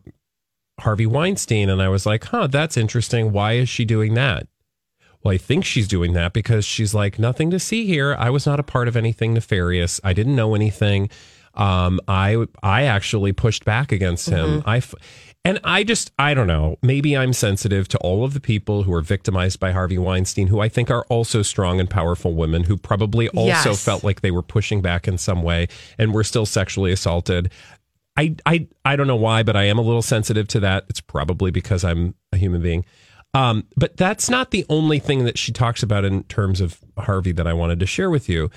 Harvey 0.80 1.06
Weinstein, 1.06 1.70
and 1.70 1.82
I 1.82 1.90
was 1.90 2.06
like, 2.06 2.26
huh, 2.26 2.48
that's 2.48 2.78
interesting. 2.78 3.32
Why 3.32 3.54
is 3.54 3.70
she 3.70 3.86
doing 3.86 4.16
that? 4.16 4.48
Well, 5.24 5.34
I 5.34 5.38
think 5.38 5.64
she's 5.64 5.88
doing 5.88 6.14
that 6.14 6.34
because 6.34 6.66
she's 6.66 6.94
like, 6.94 7.18
nothing 7.20 7.50
to 7.52 7.60
see 7.60 7.86
here. 7.86 8.16
I 8.20 8.30
was 8.30 8.46
not 8.46 8.60
a 8.60 8.64
part 8.64 8.88
of 8.90 8.98
anything 8.98 9.34
nefarious. 9.34 10.02
I 10.04 10.12
didn't 10.14 10.36
know 10.36 10.54
anything. 10.56 11.10
Um, 11.54 12.00
I 12.08 12.46
I 12.64 12.84
actually 12.84 13.32
pushed 13.32 13.64
back 13.64 13.92
against 13.92 14.28
him. 14.28 14.62
Mm-hmm. 14.64 14.70
I 14.70 14.82
and 15.46 15.60
I 15.64 15.84
just 15.84 16.12
I 16.18 16.34
don't 16.34 16.48
know. 16.48 16.78
Maybe 16.82 17.18
I'm 17.18 17.34
sensitive 17.34 17.88
to 17.90 17.98
all 18.00 18.24
of 18.24 18.34
the 18.34 18.40
people 18.40 18.84
who 18.84 18.94
are 18.94 19.02
victimized 19.02 19.60
by 19.60 19.72
Harvey 19.72 19.98
Weinstein, 19.98 20.48
who 20.48 20.60
I 20.60 20.70
think 20.70 20.90
are 20.90 21.06
also 21.10 21.42
strong 21.42 21.80
and 21.80 21.90
powerful 21.90 22.34
women 22.34 22.64
who 22.64 22.78
probably 22.78 23.28
also 23.30 23.72
Yes. 23.72 23.84
felt 23.84 24.04
like 24.04 24.22
they 24.22 24.32
were 24.32 24.42
pushing 24.42 24.82
back 24.82 25.08
in 25.08 25.18
some 25.18 25.44
way 25.44 25.68
and 25.98 26.14
were 26.14 26.24
still 26.24 26.46
sexually 26.46 26.92
assaulted. 26.92 27.52
I, 28.16 28.36
I 28.46 28.68
I 28.86 28.96
don't 28.96 29.08
know 29.08 29.16
why, 29.16 29.44
but 29.44 29.56
I 29.56 29.64
am 29.64 29.78
a 29.80 29.82
little 29.82 30.02
sensitive 30.04 30.48
to 30.50 30.60
that. 30.62 30.86
It's 30.88 31.02
probably 31.02 31.52
because 31.52 31.84
I'm 31.84 32.14
a 32.32 32.38
human 32.38 32.62
being. 32.62 32.86
Um, 33.34 33.66
but 33.76 33.98
that's 33.98 34.30
not 34.30 34.52
the 34.52 34.64
only 34.70 35.00
thing 35.00 35.26
that 35.26 35.40
she 35.40 35.52
talks 35.52 35.82
about 35.82 36.06
in 36.06 36.24
terms 36.26 36.62
of 36.62 36.80
Harvey 36.98 37.32
that 37.32 37.48
I 37.48 37.54
wanted 37.54 37.80
to 37.80 37.88
share 37.88 38.12
with 38.12 38.30
you. 38.30 38.52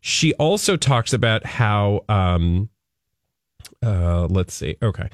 She 0.00 0.32
also 0.34 0.76
talks 0.78 1.12
about 1.12 1.44
how 1.44 2.04
um, 2.08 2.70
uh, 3.82 4.26
let's 4.30 4.54
see. 4.54 4.76
Okay. 4.82 5.08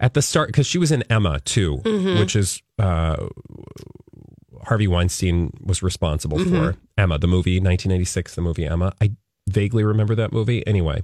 At 0.00 0.14
the 0.14 0.22
start, 0.22 0.48
because 0.48 0.66
she 0.66 0.78
was 0.78 0.92
in 0.92 1.02
Emma 1.10 1.40
too, 1.40 1.76
which 2.18 2.36
is 2.36 2.62
uh, 2.78 3.28
Harvey 4.64 4.86
Weinstein 4.86 5.50
was 5.60 5.82
responsible 5.82 6.38
for. 6.50 6.76
Emma, 6.98 7.18
the 7.18 7.26
movie, 7.26 7.56
1986, 7.58 8.34
the 8.34 8.40
movie 8.42 8.64
Emma. 8.66 8.92
I 9.00 9.12
vaguely 9.48 9.82
remember 9.84 10.14
that 10.14 10.32
movie. 10.32 10.66
Anyway, 10.66 11.02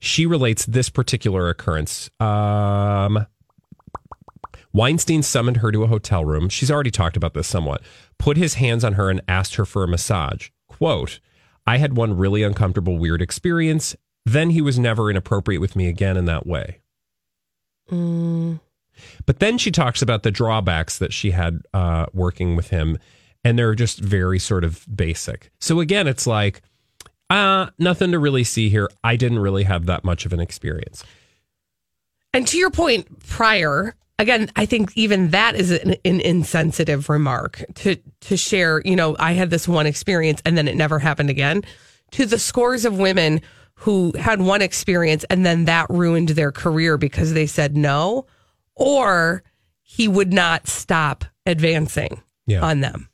she 0.00 0.26
relates 0.26 0.66
this 0.66 0.88
particular 0.88 1.48
occurrence. 1.48 2.10
Um, 2.20 3.26
Weinstein 4.72 5.22
summoned 5.22 5.58
her 5.58 5.70
to 5.70 5.84
a 5.84 5.86
hotel 5.86 6.24
room. 6.24 6.48
She's 6.48 6.70
already 6.70 6.90
talked 6.90 7.16
about 7.16 7.34
this 7.34 7.46
somewhat. 7.46 7.82
Put 8.18 8.36
his 8.36 8.54
hands 8.54 8.84
on 8.84 8.94
her 8.94 9.10
and 9.10 9.20
asked 9.28 9.54
her 9.56 9.64
for 9.64 9.84
a 9.84 9.88
massage. 9.88 10.48
Quote, 10.68 11.20
I 11.66 11.76
had 11.76 11.96
one 11.96 12.16
really 12.16 12.42
uncomfortable, 12.42 12.98
weird 12.98 13.22
experience. 13.22 13.94
Then 14.24 14.50
he 14.50 14.60
was 14.60 14.78
never 14.78 15.10
inappropriate 15.10 15.60
with 15.60 15.76
me 15.76 15.88
again 15.88 16.16
in 16.16 16.26
that 16.26 16.46
way. 16.46 16.80
But 19.26 19.40
then 19.40 19.58
she 19.58 19.70
talks 19.70 20.02
about 20.02 20.22
the 20.22 20.30
drawbacks 20.30 20.98
that 20.98 21.12
she 21.12 21.32
had 21.32 21.60
uh, 21.74 22.06
working 22.12 22.56
with 22.56 22.70
him, 22.70 22.98
and 23.44 23.58
they're 23.58 23.74
just 23.74 23.98
very 23.98 24.38
sort 24.38 24.64
of 24.64 24.86
basic. 24.94 25.50
So 25.58 25.80
again, 25.80 26.06
it's 26.06 26.26
like, 26.26 26.62
uh, 27.30 27.70
nothing 27.78 28.12
to 28.12 28.18
really 28.18 28.44
see 28.44 28.68
here. 28.68 28.90
I 29.02 29.16
didn't 29.16 29.38
really 29.38 29.64
have 29.64 29.86
that 29.86 30.04
much 30.04 30.26
of 30.26 30.32
an 30.32 30.40
experience. 30.40 31.02
And 32.34 32.46
to 32.48 32.58
your 32.58 32.70
point 32.70 33.26
prior, 33.26 33.94
again, 34.18 34.50
I 34.54 34.66
think 34.66 34.92
even 34.96 35.30
that 35.30 35.54
is 35.54 35.70
an, 35.70 35.96
an 36.04 36.20
insensitive 36.20 37.08
remark 37.08 37.64
to 37.76 37.96
to 38.20 38.36
share. 38.36 38.82
You 38.84 38.96
know, 38.96 39.16
I 39.18 39.32
had 39.32 39.50
this 39.50 39.66
one 39.66 39.86
experience 39.86 40.42
and 40.44 40.56
then 40.56 40.68
it 40.68 40.76
never 40.76 40.98
happened 40.98 41.30
again. 41.30 41.62
To 42.12 42.26
the 42.26 42.38
scores 42.38 42.84
of 42.84 42.98
women 42.98 43.40
who 43.82 44.12
had 44.18 44.40
one 44.40 44.62
experience 44.62 45.24
and 45.28 45.44
then 45.44 45.64
that 45.64 45.86
ruined 45.90 46.30
their 46.30 46.52
career 46.52 46.96
because 46.96 47.32
they 47.34 47.46
said 47.46 47.76
no, 47.76 48.26
or 48.76 49.42
he 49.82 50.06
would 50.08 50.32
not 50.32 50.68
stop 50.68 51.24
advancing 51.46 52.22
Yeah. 52.46 52.62
on 52.64 52.80
them. 52.80 53.08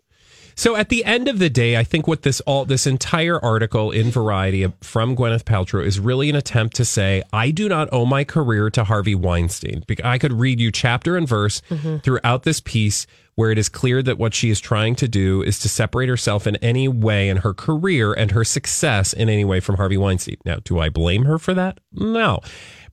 So 0.58 0.74
at 0.74 0.88
the 0.88 1.04
end 1.04 1.28
of 1.28 1.38
the 1.38 1.48
day, 1.48 1.76
I 1.76 1.84
think 1.84 2.08
what 2.08 2.22
this 2.22 2.40
all 2.40 2.64
this 2.64 2.84
entire 2.84 3.38
article 3.38 3.92
in 3.92 4.10
Variety 4.10 4.66
from 4.80 5.14
Gwyneth 5.14 5.44
Paltrow 5.44 5.86
is 5.86 6.00
really 6.00 6.28
an 6.30 6.34
attempt 6.34 6.74
to 6.76 6.84
say 6.84 7.22
I 7.32 7.52
do 7.52 7.68
not 7.68 7.88
owe 7.92 8.04
my 8.04 8.24
career 8.24 8.68
to 8.70 8.82
Harvey 8.82 9.14
Weinstein. 9.14 9.84
I 10.02 10.18
could 10.18 10.32
read 10.32 10.58
you 10.58 10.72
chapter 10.72 11.16
and 11.16 11.28
verse 11.28 11.62
mm-hmm. 11.70 11.98
throughout 11.98 12.42
this 12.42 12.58
piece 12.58 13.06
where 13.36 13.52
it 13.52 13.58
is 13.58 13.68
clear 13.68 14.02
that 14.02 14.18
what 14.18 14.34
she 14.34 14.50
is 14.50 14.58
trying 14.58 14.96
to 14.96 15.06
do 15.06 15.44
is 15.44 15.60
to 15.60 15.68
separate 15.68 16.08
herself 16.08 16.44
in 16.44 16.56
any 16.56 16.88
way 16.88 17.28
in 17.28 17.36
her 17.36 17.54
career 17.54 18.12
and 18.12 18.32
her 18.32 18.42
success 18.42 19.12
in 19.12 19.28
any 19.28 19.44
way 19.44 19.60
from 19.60 19.76
Harvey 19.76 19.96
Weinstein. 19.96 20.38
Now, 20.44 20.56
do 20.64 20.80
I 20.80 20.88
blame 20.88 21.24
her 21.26 21.38
for 21.38 21.54
that? 21.54 21.78
No. 21.92 22.40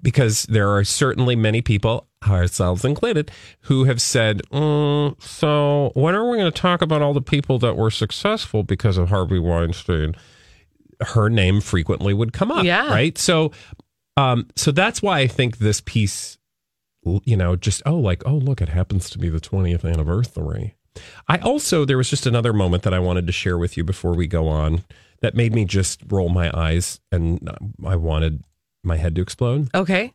Because 0.03 0.43
there 0.43 0.69
are 0.69 0.83
certainly 0.83 1.35
many 1.35 1.63
people, 1.63 2.07
ourselves 2.27 2.85
included, 2.85 3.31
who 3.61 3.85
have 3.85 4.01
said, 4.01 4.41
mm, 4.51 5.21
So, 5.21 5.91
when 5.93 6.15
are 6.15 6.29
we 6.29 6.37
going 6.37 6.51
to 6.51 6.61
talk 6.61 6.81
about 6.81 7.01
all 7.01 7.13
the 7.13 7.21
people 7.21 7.59
that 7.59 7.75
were 7.75 7.91
successful 7.91 8.63
because 8.63 8.97
of 8.97 9.09
Harvey 9.09 9.39
Weinstein? 9.39 10.15
Her 11.01 11.29
name 11.29 11.61
frequently 11.61 12.13
would 12.13 12.33
come 12.33 12.51
up. 12.51 12.63
Yeah. 12.63 12.89
Right. 12.89 13.17
So, 13.17 13.51
um, 14.17 14.47
so 14.55 14.71
that's 14.71 15.01
why 15.01 15.19
I 15.19 15.27
think 15.27 15.57
this 15.57 15.81
piece, 15.81 16.37
you 17.03 17.35
know, 17.35 17.55
just, 17.55 17.81
oh, 17.85 17.97
like, 17.97 18.23
oh, 18.25 18.35
look, 18.35 18.61
it 18.61 18.69
happens 18.69 19.09
to 19.09 19.17
be 19.17 19.29
the 19.29 19.41
20th 19.41 19.83
anniversary. 19.83 20.75
I 21.27 21.37
also, 21.39 21.83
there 21.83 21.97
was 21.97 22.09
just 22.09 22.25
another 22.25 22.53
moment 22.53 22.83
that 22.83 22.93
I 22.93 22.99
wanted 22.99 23.27
to 23.27 23.33
share 23.33 23.57
with 23.57 23.75
you 23.75 23.83
before 23.83 24.13
we 24.13 24.27
go 24.27 24.47
on 24.47 24.83
that 25.21 25.35
made 25.35 25.53
me 25.53 25.65
just 25.65 26.01
roll 26.07 26.29
my 26.29 26.51
eyes 26.53 26.99
and 27.11 27.49
I 27.85 27.95
wanted 27.95 28.43
my 28.83 28.97
head 28.97 29.15
to 29.15 29.21
explode. 29.21 29.69
Okay. 29.73 30.13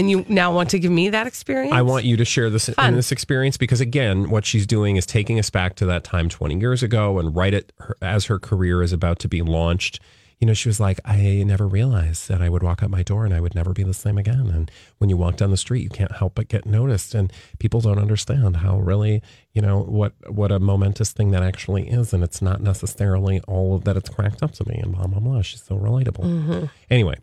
And 0.00 0.10
you 0.10 0.24
now 0.30 0.50
want 0.50 0.70
to 0.70 0.78
give 0.78 0.90
me 0.90 1.10
that 1.10 1.26
experience? 1.26 1.74
I 1.74 1.82
want 1.82 2.06
you 2.06 2.16
to 2.16 2.24
share 2.24 2.48
this 2.48 2.70
Fun. 2.70 2.88
in 2.88 2.94
this 2.94 3.12
experience 3.12 3.58
because 3.58 3.82
again, 3.82 4.30
what 4.30 4.46
she's 4.46 4.66
doing 4.66 4.96
is 4.96 5.04
taking 5.04 5.38
us 5.38 5.50
back 5.50 5.76
to 5.76 5.84
that 5.86 6.04
time 6.04 6.30
20 6.30 6.58
years 6.58 6.82
ago 6.82 7.18
and 7.18 7.36
right 7.36 7.52
at 7.52 7.70
her, 7.80 7.98
as 8.00 8.24
her 8.24 8.38
career 8.38 8.82
is 8.82 8.94
about 8.94 9.18
to 9.18 9.28
be 9.28 9.42
launched. 9.42 10.00
You 10.38 10.46
know, 10.46 10.54
she 10.54 10.70
was 10.70 10.80
like, 10.80 11.00
I 11.04 11.42
never 11.44 11.68
realized 11.68 12.30
that 12.30 12.40
I 12.40 12.48
would 12.48 12.62
walk 12.62 12.82
out 12.82 12.88
my 12.88 13.02
door 13.02 13.26
and 13.26 13.34
I 13.34 13.42
would 13.42 13.54
never 13.54 13.74
be 13.74 13.82
the 13.82 13.92
same 13.92 14.16
again. 14.16 14.48
And 14.48 14.70
when 14.96 15.10
you 15.10 15.18
walk 15.18 15.36
down 15.36 15.50
the 15.50 15.58
street, 15.58 15.82
you 15.82 15.90
can't 15.90 16.12
help 16.12 16.34
but 16.34 16.48
get 16.48 16.64
noticed. 16.64 17.14
And 17.14 17.30
people 17.58 17.82
don't 17.82 17.98
understand 17.98 18.56
how 18.56 18.78
really, 18.78 19.20
you 19.52 19.60
know, 19.60 19.82
what 19.82 20.14
what 20.30 20.50
a 20.50 20.58
momentous 20.58 21.12
thing 21.12 21.32
that 21.32 21.42
actually 21.42 21.90
is. 21.90 22.14
And 22.14 22.24
it's 22.24 22.40
not 22.40 22.62
necessarily 22.62 23.40
all 23.40 23.80
that 23.80 23.98
it's 23.98 24.08
cracked 24.08 24.42
up 24.42 24.52
to 24.52 24.66
me 24.66 24.76
and 24.82 24.92
blah 24.92 25.08
blah 25.08 25.20
blah. 25.20 25.42
She's 25.42 25.62
so 25.62 25.76
relatable. 25.76 26.24
Mm-hmm. 26.24 26.64
Anyway, 26.90 27.16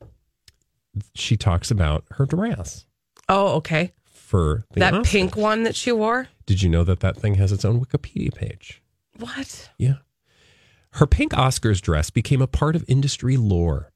she 1.16 1.38
talks 1.38 1.72
about 1.72 2.06
her 2.12 2.26
dress 2.26 2.86
Oh, 3.30 3.56
okay. 3.58 3.94
for 4.06 4.66
the 4.72 4.80
that 4.82 4.94
Oscars. 4.94 5.06
pink 5.06 5.36
one 5.36 5.64
that 5.64 5.76
she 5.76 5.92
wore? 5.92 6.28
Did 6.46 6.62
you 6.62 6.70
know 6.70 6.84
that 6.84 7.00
that 7.02 7.18
thing 7.18 7.36
has 7.36 7.52
its 7.52 7.66
own 7.66 7.84
Wikipedia 7.84 8.34
page? 8.34 8.82
What? 9.20 9.70
Yeah. 9.78 9.96
Her 10.94 11.08
pink 11.08 11.34
Oscars 11.34 11.82
dress 11.82 12.10
became 12.10 12.42
a 12.42 12.48
part 12.48 12.76
of 12.76 12.86
industry 12.88 13.36
lore. 13.38 13.92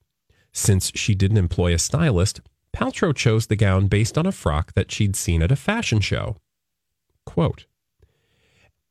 Since 0.53 0.91
she 0.95 1.15
didn't 1.15 1.37
employ 1.37 1.73
a 1.73 1.79
stylist, 1.79 2.41
Paltrow 2.75 3.15
chose 3.15 3.47
the 3.47 3.55
gown 3.55 3.87
based 3.87 4.17
on 4.17 4.25
a 4.25 4.31
frock 4.31 4.73
that 4.73 4.91
she'd 4.91 5.15
seen 5.15 5.41
at 5.41 5.51
a 5.51 5.55
fashion 5.55 5.99
show. 6.01 6.37
Quote 7.25 7.65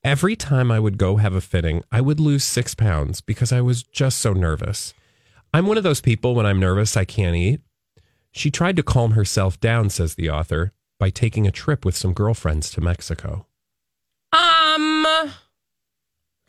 Every 0.03 0.35
time 0.37 0.71
I 0.71 0.81
would 0.81 0.97
go 0.97 1.17
have 1.17 1.35
a 1.35 1.41
fitting, 1.43 1.83
I 1.93 2.01
would 2.01 2.19
lose 2.21 2.43
six 2.45 2.75
pounds 2.75 3.21
because 3.21 3.53
I 3.53 3.61
was 3.61 3.83
just 3.83 4.19
so 4.19 4.33
nervous. 4.33 4.95
I'm 5.53 5.67
one 5.67 5.77
of 5.77 5.83
those 5.83 6.01
people 6.01 6.35
when 6.35 6.47
I'm 6.47 6.61
nervous, 6.61 6.97
I 6.97 7.05
can't 7.05 7.37
eat. 7.37 7.61
She 8.33 8.51
tried 8.51 8.77
to 8.77 8.83
calm 8.83 9.13
herself 9.13 9.59
down, 9.61 9.91
says 9.91 10.15
the 10.15 10.31
author, 10.31 10.73
by 10.99 11.11
taking 11.11 11.47
a 11.47 11.51
trip 11.51 11.85
with 11.85 11.97
some 11.97 12.13
girlfriends 12.13 12.71
to 12.73 12.81
Mexico. 12.81 13.47
Um, 14.33 15.07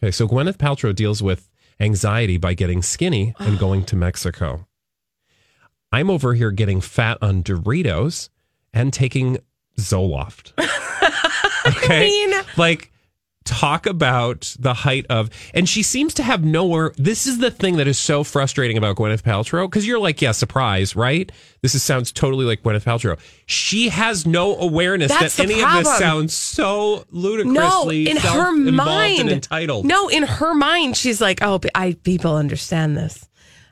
Okay, 0.04 0.12
so 0.12 0.28
Gwyneth 0.28 0.58
Paltrow 0.58 0.96
deals 0.96 1.22
with 1.22 1.50
anxiety 1.80 2.38
by 2.38 2.54
getting 2.56 2.82
skinny 2.82 3.36
and 3.40 3.60
going 3.60 3.84
to 3.86 3.96
Mexico. 3.96 4.68
I'm 5.92 6.10
over 6.10 6.34
here 6.34 6.52
getting 6.52 6.82
fat 6.82 7.18
on 7.22 7.44
Doritos 7.44 8.30
and 8.74 8.92
taking 8.94 9.38
Zoloft. 9.80 10.54
Okay. 11.64 12.08
mean- 12.10 12.42
like 12.58 12.92
talk 13.44 13.86
about 13.86 14.56
the 14.60 14.74
height 14.74 15.06
of 15.10 15.30
and 15.54 15.68
she 15.68 15.82
seems 15.82 16.14
to 16.14 16.24
have 16.24 16.44
nowhere 16.44 16.94
this 16.98 17.26
is 17.26 17.40
the 17.40 17.50
thing 17.50 17.78
that 17.78 17.88
is 17.88 17.98
so 17.98 18.24
frustrating 18.24 18.78
about 18.78 18.96
Gwyneth 18.96 19.24
Paltrow 19.24 19.66
because 19.66 19.88
you're 19.88 20.00
like 20.00 20.22
yeah 20.22 20.32
surprise 20.32 20.96
right 20.96 21.32
this 21.62 21.74
is, 21.74 21.82
sounds 21.82 22.12
totally 22.12 22.46
like 22.46 22.62
Gwyneth 22.62 22.84
Paltrow 22.84 23.20
she 23.48 23.90
has 23.90 24.28
no 24.28 24.56
awareness 24.58 25.10
That's 25.10 25.38
that 25.38 25.44
any 25.44 25.62
of 25.62 25.74
this 25.74 25.98
sounds 25.98 26.34
so 26.36 27.06
ludicrously 27.10 28.04
no, 28.06 28.12
in 28.12 28.18
her 28.18 28.52
mind, 28.52 29.30
entitled 29.30 29.86
No, 29.86 30.08
in 30.08 30.24
her 30.24 30.54
mind, 30.54 30.98
she's 30.98 31.22
like, 31.22 31.40
"Oh, 31.42 31.60
I 31.76 31.94
people 32.04 32.36
understand 32.36 32.98
this. 32.98 33.28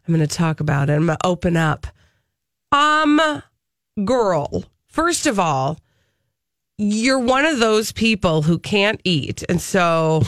I'm 0.08 0.14
going 0.14 0.28
to 0.28 0.36
talk 0.36 0.60
about 0.60 0.90
it. 0.90 0.94
I'm 0.94 1.06
going 1.06 1.18
to 1.18 1.28
open 1.28 1.58
up." 1.58 1.88
Um, 2.72 3.42
girl, 4.04 4.66
first 4.88 5.28
of 5.28 5.40
all, 5.40 5.80
you're 6.80 7.20
one 7.20 7.46
of 7.46 7.60
those 7.60 7.92
people 7.92 8.42
who 8.42 8.58
can't 8.58 9.00
eat, 9.04 9.44
and 9.50 9.62
so 9.62 10.24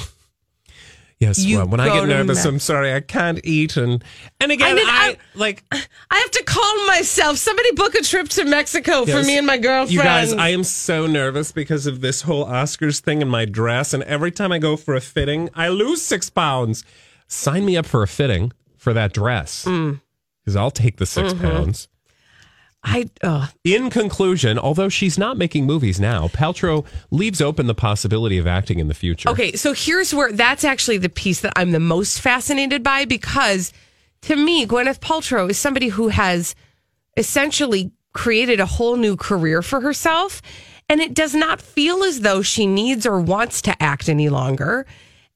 Yes, 1.20 1.46
well, 1.48 1.68
when 1.68 1.80
I 1.80 1.88
get 1.90 2.08
nervous, 2.08 2.44
I'm 2.46 2.58
sorry, 2.58 2.96
I 2.96 3.00
can't 3.00 3.40
eat, 3.44 3.78
and 3.78 4.04
and 4.40 4.52
again, 4.52 4.72
I 4.72 4.74
mean, 4.74 4.88
I, 4.88 4.92
I- 4.92 5.18
like 5.38 5.64
I 5.72 6.16
have 6.18 6.32
to 6.32 6.44
calm 6.44 6.88
myself. 6.88 7.38
Somebody 7.38 7.72
book 7.74 7.94
a 7.94 8.02
trip 8.02 8.28
to 8.30 8.44
Mexico 8.46 9.06
for 9.06 9.22
me 9.22 9.38
and 9.38 9.46
my 9.46 9.58
girlfriend. 9.60 9.92
You 9.92 10.02
guys, 10.02 10.34
I 10.34 10.50
am 10.50 10.64
so 10.64 11.06
nervous 11.06 11.52
because 11.52 11.86
of 11.86 12.02
this 12.02 12.24
whole 12.24 12.46
Oscars 12.48 13.02
thing 13.02 13.22
and 13.22 13.30
my 13.30 13.46
dress, 13.46 13.94
and 13.94 14.02
every 14.04 14.32
time 14.32 14.52
I 14.52 14.58
go 14.58 14.76
for 14.76 14.96
a 14.96 15.02
fitting, 15.02 15.50
I 15.54 15.68
lose 15.68 16.02
six 16.02 16.32
pounds. 16.32 16.84
Sign 17.28 17.66
me 17.66 17.78
up 17.78 17.86
for 17.86 18.02
a 18.02 18.08
fitting 18.08 18.52
for 18.76 18.92
that 18.94 19.14
dress 19.14 19.64
Mm. 19.66 20.02
because 20.44 20.56
I'll 20.56 20.72
take 20.72 20.98
the 20.98 21.06
Mm-hmm. 21.06 21.28
6 21.30 21.40
pounds. 21.40 21.88
I 22.84 23.10
uh, 23.22 23.48
In 23.64 23.90
conclusion, 23.90 24.58
although 24.58 24.90
she's 24.90 25.18
not 25.18 25.38
making 25.38 25.66
movies 25.66 26.00
now, 26.00 26.28
Paltrow 26.30 26.86
leaves 27.12 27.40
open 27.40 27.68
the 27.68 27.76
possibility 27.76 28.38
of 28.38 28.48
acting 28.48 28.80
in 28.80 28.88
the 28.88 28.94
future. 28.94 29.30
Okay, 29.30 29.54
so 29.54 29.74
here's 29.74 30.14
where 30.14 30.32
that's 30.32 30.64
actually 30.64 30.98
the 30.98 31.10
piece 31.10 31.42
that 31.42 31.54
I'm 31.56 31.72
the 31.72 31.80
most 31.80 32.20
fascinated 32.20 32.82
by 32.82 33.06
because 33.06 33.72
to 34.24 34.36
me, 34.36 34.66
Gwyneth 34.66 35.00
Paltrow 35.00 35.50
is 35.50 35.58
somebody 35.58 35.90
who 35.90 36.10
has 36.10 36.56
essentially 37.18 37.92
created 38.14 38.60
a 38.60 38.66
whole 38.66 38.96
new 38.96 39.16
career 39.16 39.62
for 39.62 39.82
herself. 39.82 40.42
And 40.90 41.00
it 41.00 41.14
does 41.14 41.34
not 41.34 41.62
feel 41.62 42.04
as 42.04 42.20
though 42.20 42.42
she 42.42 42.66
needs 42.68 43.06
or 43.06 43.20
wants 43.20 43.62
to 43.64 43.82
act 43.82 44.10
any 44.10 44.30
longer. 44.30 44.86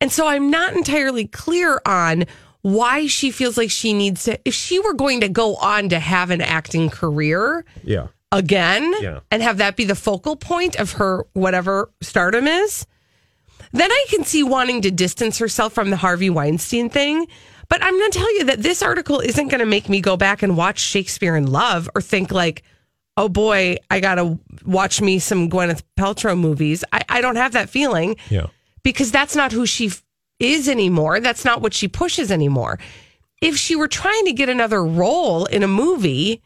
And 0.01 0.11
so 0.11 0.27
I'm 0.27 0.51
not 0.51 0.73
entirely 0.73 1.25
clear 1.27 1.81
on 1.85 2.25
why 2.65 3.05
she 3.05 3.29
feels 3.29 3.57
like 3.57 3.69
she 3.69 3.93
needs 3.93 4.23
to. 4.23 4.39
If 4.43 4.55
she 4.55 4.79
were 4.79 4.95
going 4.95 5.21
to 5.21 5.29
go 5.29 5.55
on 5.57 5.89
to 5.89 5.99
have 5.99 6.31
an 6.31 6.41
acting 6.41 6.89
career, 6.89 7.63
Yeah. 7.83 8.07
again 8.31 8.91
Yeah. 9.01 9.19
and 9.29 9.43
have 9.43 9.57
that 9.59 9.75
be 9.75 9.83
the 9.85 9.93
focal 9.93 10.35
point 10.35 10.75
of 10.77 10.93
her 10.93 11.27
whatever 11.33 11.91
stardom 12.01 12.47
is, 12.47 12.87
then 13.71 13.91
I 13.91 14.05
can 14.09 14.23
see 14.23 14.41
wanting 14.41 14.81
to 14.81 14.89
distance 14.89 15.37
herself 15.37 15.73
from 15.73 15.91
the 15.91 15.97
Harvey 15.97 16.31
Weinstein 16.31 16.89
thing. 16.89 17.27
But 17.69 17.83
I'm 17.83 17.97
going 17.99 18.09
to 18.11 18.17
tell 18.17 18.33
you 18.35 18.45
that 18.45 18.63
this 18.63 18.81
article 18.81 19.19
isn't 19.19 19.49
going 19.49 19.59
to 19.59 19.65
make 19.67 19.87
me 19.87 20.01
go 20.01 20.17
back 20.17 20.41
and 20.41 20.57
watch 20.57 20.79
Shakespeare 20.79 21.35
in 21.35 21.45
Love 21.51 21.87
or 21.93 22.01
think 22.01 22.31
like, 22.31 22.63
oh 23.15 23.29
boy, 23.29 23.77
I 23.91 23.99
got 23.99 24.15
to 24.15 24.39
watch 24.65 25.01
me 25.01 25.19
some 25.19 25.51
Gwyneth 25.51 25.83
Paltrow 25.99 26.35
movies. 26.37 26.83
I, 26.91 27.01
I 27.09 27.21
don't 27.21 27.35
have 27.37 27.51
that 27.53 27.69
feeling 27.69 28.17
Yeah. 28.31 28.47
because 28.83 29.11
that's 29.11 29.35
not 29.35 29.51
who 29.51 29.65
she 29.67 29.91
is 30.39 30.67
anymore. 30.69 31.19
That's 31.19 31.45
not 31.45 31.61
what 31.61 31.73
she 31.73 31.87
pushes 31.87 32.31
anymore. 32.31 32.79
If 33.41 33.57
she 33.57 33.75
were 33.75 33.87
trying 33.87 34.25
to 34.25 34.33
get 34.33 34.49
another 34.49 34.83
role 34.83 35.45
in 35.45 35.61
a 35.63 35.67
movie, 35.67 36.41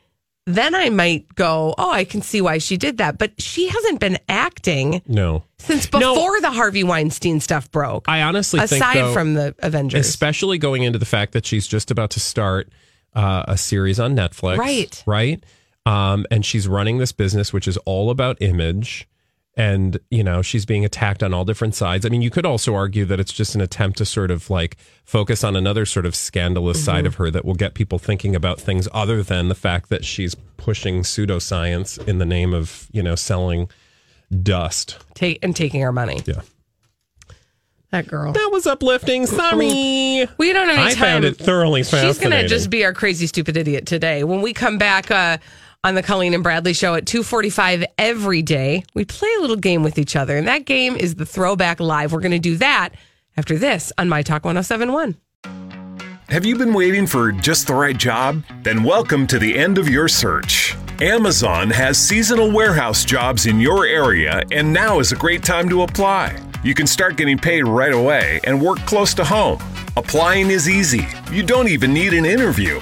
then 0.45 0.73
I 0.73 0.89
might 0.89 1.36
go, 1.36 1.75
oh, 1.78 1.91
I 1.91 2.04
can 2.04 2.21
see 2.23 2.41
why 2.41 2.58
she 2.58 2.75
did 2.78 2.97
that. 2.97 3.17
But 3.19 3.39
she 3.39 3.67
hasn't 3.67 3.99
been 3.99 4.17
acting 4.28 5.02
No. 5.08 5.43
since 5.60 5.91
No. 5.93 6.13
before 6.15 6.41
the 6.41 6.49
Harvey 6.52 6.84
Weinstein 6.84 7.39
stuff 7.39 7.69
broke. 7.71 8.06
I 8.10 8.23
honestly 8.23 8.60
think, 8.62 8.71
aside 8.82 8.95
though, 8.97 9.13
from 9.13 9.36
the 9.36 9.56
Avengers. 9.60 10.08
especially 10.08 10.58
going 10.58 10.82
into 10.84 10.97
the 10.97 11.06
fact 11.06 11.34
that 11.34 11.45
she's 11.45 11.67
just 11.67 11.91
about 11.91 12.10
to 12.12 12.19
start 12.19 12.69
uh, 13.13 13.43
a 13.47 13.58
series 13.58 13.99
on 13.99 14.15
Netflix, 14.15 14.58
Right. 14.58 15.04
Right, 15.06 15.43
um, 15.86 16.25
and 16.32 16.45
she's 16.45 16.67
running 16.67 16.97
this 16.99 17.12
business 17.12 17.52
which 17.54 17.67
is 17.67 17.78
all 17.86 18.10
about 18.12 18.38
image, 18.41 19.08
and 19.60 20.00
you 20.10 20.24
know 20.24 20.41
she's 20.41 20.65
being 20.65 20.86
attacked 20.86 21.22
on 21.22 21.34
all 21.34 21.43
different 21.43 21.76
sides. 21.76 22.06
I 22.06 22.10
mean, 22.10 22.22
you 22.22 22.30
could 22.30 22.45
also 22.45 22.74
argue 22.74 23.04
that 23.06 23.19
it's 23.19 23.34
just 23.34 23.56
an 23.56 23.62
attempt 23.62 23.98
to 23.98 24.06
sort 24.06 24.32
of 24.32 24.50
like 24.50 24.78
focus 25.04 25.43
on 25.43 25.58
another 25.58 25.86
sort 25.86 26.06
of 26.06 26.15
scandalous 26.15 26.82
side 26.84 27.06
of 27.06 27.15
her 27.15 27.30
that 27.30 27.43
will 27.43 27.56
get 27.56 27.74
people 27.74 28.00
thinking 28.00 28.38
about 28.38 28.62
things 28.62 28.88
other 28.93 29.22
than 29.22 29.50
the 29.50 29.56
fact 29.56 29.89
that 29.89 30.06
she's 30.06 30.34
pushing 30.56 31.02
pseudoscience 31.02 32.02
in 32.08 32.19
the 32.19 32.26
name 32.26 32.54
of 32.54 32.88
you 32.93 33.04
know 33.04 33.15
selling 33.15 33.69
dust. 34.41 34.98
Take, 35.13 35.39
and 35.43 35.54
taking 35.54 35.84
our 35.84 35.91
money. 35.91 36.22
Yeah. 36.26 36.41
That 37.91 38.08
girl. 38.08 38.32
That 38.32 38.50
was 38.54 38.65
uplifting. 38.65 39.26
Sorry. 39.26 40.28
We 40.38 40.54
don't 40.54 40.69
have 40.69 40.78
any 40.78 40.88
I 40.88 40.93
time. 40.93 40.98
found 41.00 41.26
it 41.26 41.38
thoroughly 41.38 41.82
fascinating. 41.82 42.13
She's 42.13 42.19
going 42.19 42.41
to 42.43 42.48
just 42.48 42.69
be 42.69 42.86
our 42.86 42.93
crazy 42.93 43.26
stupid 43.26 43.58
idiot 43.58 43.88
today. 43.88 44.24
When 44.24 44.41
we 44.41 44.54
come 44.54 44.78
back 44.78 45.10
uh, 45.10 45.39
on 45.84 45.96
the 45.96 46.04
Colleen 46.04 46.34
and 46.34 46.44
Bradley 46.44 46.74
show 46.74 46.96
at 46.96 47.06
2:45 47.06 47.86
every 47.98 48.42
day, 48.42 48.84
we 48.94 49.06
play 49.06 49.30
a 49.38 49.42
little 49.42 49.56
game 49.56 49.82
with 49.84 49.98
each 49.98 50.15
other, 50.15 50.36
and 50.38 50.48
that 50.48 50.65
game 50.65 50.96
is 50.96 51.15
the 51.15 51.26
Throwback 51.26 51.80
Live. 51.80 52.12
We're 52.12 52.20
going 52.20 52.32
to 52.32 52.39
do 52.39 52.58
that 52.58 52.89
after 53.38 53.58
this 53.58 53.94
on 53.98 54.10
My 54.10 54.22
Talk 54.22 54.44
1071. 54.44 55.15
Have 56.28 56.46
you 56.46 56.58
been 56.58 56.74
waiting 56.74 57.08
for 57.08 57.32
just 57.32 57.65
the 57.65 57.74
right 57.74 57.98
job? 57.98 58.44
Then 58.62 58.84
welcome 58.84 59.26
to 59.28 59.39
the 59.39 59.58
end 59.58 59.78
of 59.78 59.89
your 59.89 60.08
search. 60.08 60.76
Amazon 61.02 61.70
has 61.70 61.98
seasonal 61.98 62.52
warehouse 62.52 63.06
jobs 63.06 63.46
in 63.46 63.60
your 63.60 63.86
area, 63.86 64.44
and 64.52 64.72
now 64.72 65.00
is 65.00 65.13
a 65.13 65.15
great 65.15 65.44
time 65.44 65.70
to 65.70 65.84
apply. 65.84 66.38
You 66.62 66.74
can 66.74 66.88
start 66.88 67.15
getting 67.15 67.38
paid 67.38 67.63
right 67.63 67.94
away 67.94 68.42
and 68.44 68.62
work 68.62 68.80
close 68.80 69.13
to 69.13 69.24
home. 69.24 69.63
Applying 69.96 70.52
is 70.52 70.68
easy. 70.70 71.08
You 71.32 71.42
don't 71.42 71.70
even 71.70 71.94
need 71.94 72.13
an 72.13 72.26
interview. 72.26 72.82